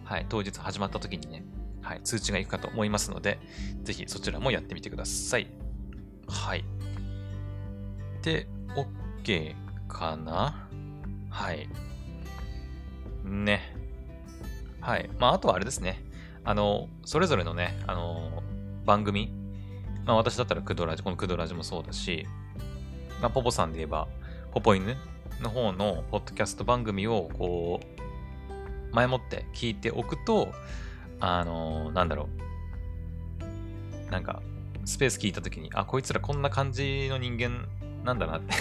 [0.05, 1.45] はい、当日始まった時にね、
[1.83, 3.39] はい、通知がいくかと思いますので、
[3.83, 5.47] ぜひそちらもやってみてください。
[6.29, 6.65] はい。
[8.23, 8.47] で、
[9.23, 9.55] OK
[9.89, 10.69] かな？
[11.31, 11.69] はい。
[13.25, 13.75] ね。
[14.81, 15.11] はい。
[15.19, 16.03] まあ、あとはあれですね。
[16.45, 18.43] あの、それぞれのね、あの、
[18.85, 19.33] 番組。
[20.05, 22.27] まあ、私だったらクドラジ、このクドラジもそうだし、
[23.21, 24.09] まあ、ポポさんで言えば、
[24.53, 24.97] ポポ犬
[25.41, 27.81] の方のポッドキャスト番組を、こ
[28.93, 30.53] う、前もって聞いておくと、
[31.21, 32.29] あの、なんだろ
[34.09, 34.11] う。
[34.11, 34.43] なんか、
[34.85, 37.69] スペース聞いたときに、あ、こいつらこんな感じの人間
[38.05, 38.55] なんだなって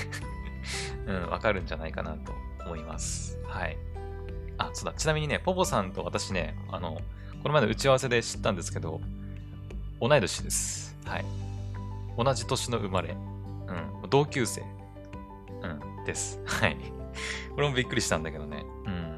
[1.07, 2.33] うん、わかるんじゃないかなと
[2.65, 3.39] 思います。
[3.45, 3.77] はい。
[4.57, 4.93] あ、そうだ。
[4.93, 7.01] ちなみにね、ポポさんと私ね、あの、
[7.41, 9.01] この前の打ち合わせで知ったんですけど、
[10.01, 10.97] 同い年です。
[11.05, 11.25] はい。
[12.17, 13.15] 同じ年の生まれ。
[13.67, 14.09] うん。
[14.09, 14.61] 同級生。
[15.61, 16.05] うん。
[16.05, 16.39] です。
[16.47, 16.77] はい。
[17.55, 18.65] これもびっくりしたんだけどね。
[18.85, 19.17] うん。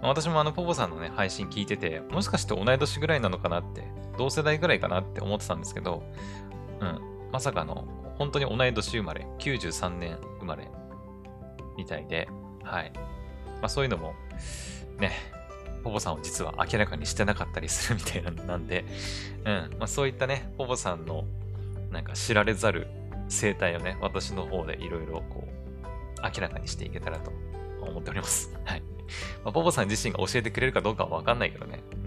[0.00, 3.84] まあ、私もあの、ポポさんのね、配信聞いてて、もしかして同い年ぐらいなのかなって、
[4.16, 6.02] 同世代ぐらいかなって思ってたんですけど、
[6.80, 7.00] うん。
[7.32, 7.84] まさかの、
[8.18, 10.68] 本当に同い年生まれ、93年生まれ、
[11.76, 12.28] みたいで、
[12.64, 12.92] はい。
[13.60, 14.14] まあそういうのも、
[14.98, 15.12] ね、
[15.88, 18.84] ポポさんを実は明らかにしてなかったりするみたいなんで、
[19.44, 19.76] うん。
[19.78, 21.24] まあそういったね、ポポさんの、
[21.90, 22.86] なんか知られざる
[23.28, 27.32] 生態をね、私の方でいろいろこう、明らかにしていけたらと
[27.80, 28.54] 思っております。
[28.64, 28.82] はい。
[29.44, 31.80] まあ、ポポさん自身が教えてくれるかどうかはわかんないけどね。
[31.92, 32.06] うん。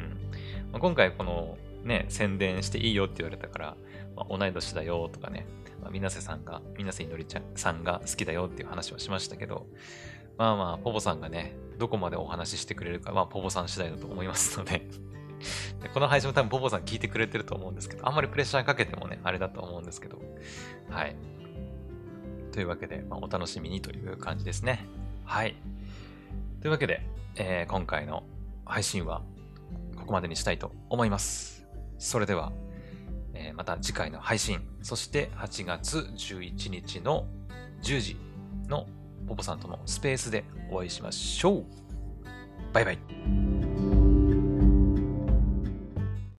[0.71, 3.77] まあ、今回このね、宣伝していいよって言われたから、
[4.15, 5.47] まあ、同い年だよとかね、
[5.81, 9.65] まあ、水瀬さんが、水瀬いのりちゃんさんが好きだよっていう話はしましたけど、
[10.37, 14.87] まあまあ、ポポさんがね、どこまでお話ししてくれるか、まあ、ポポさん次第だと思いますので
[15.81, 20.21] でこの配信も多分ポポさん聞いてくれてると思うんですけど、あんまりプレッシャーかけてもね、あれだと思うんですけど、
[20.89, 21.15] はい。
[22.51, 24.85] というわけで、まあ、お楽しみにという感じですね。
[25.25, 25.55] はい。
[26.61, 27.01] というわけで、
[27.35, 28.23] えー、今回の
[28.65, 29.23] 配信は
[29.97, 31.65] ここまでにしたいと思います。
[31.97, 32.51] それでは、
[33.33, 37.25] えー、また次回の配信、そして8月11日の
[37.81, 38.17] 10時
[38.67, 38.85] の
[39.27, 41.65] ポポさんとのスペースでお会いしましょう。
[42.73, 43.60] バイバイ。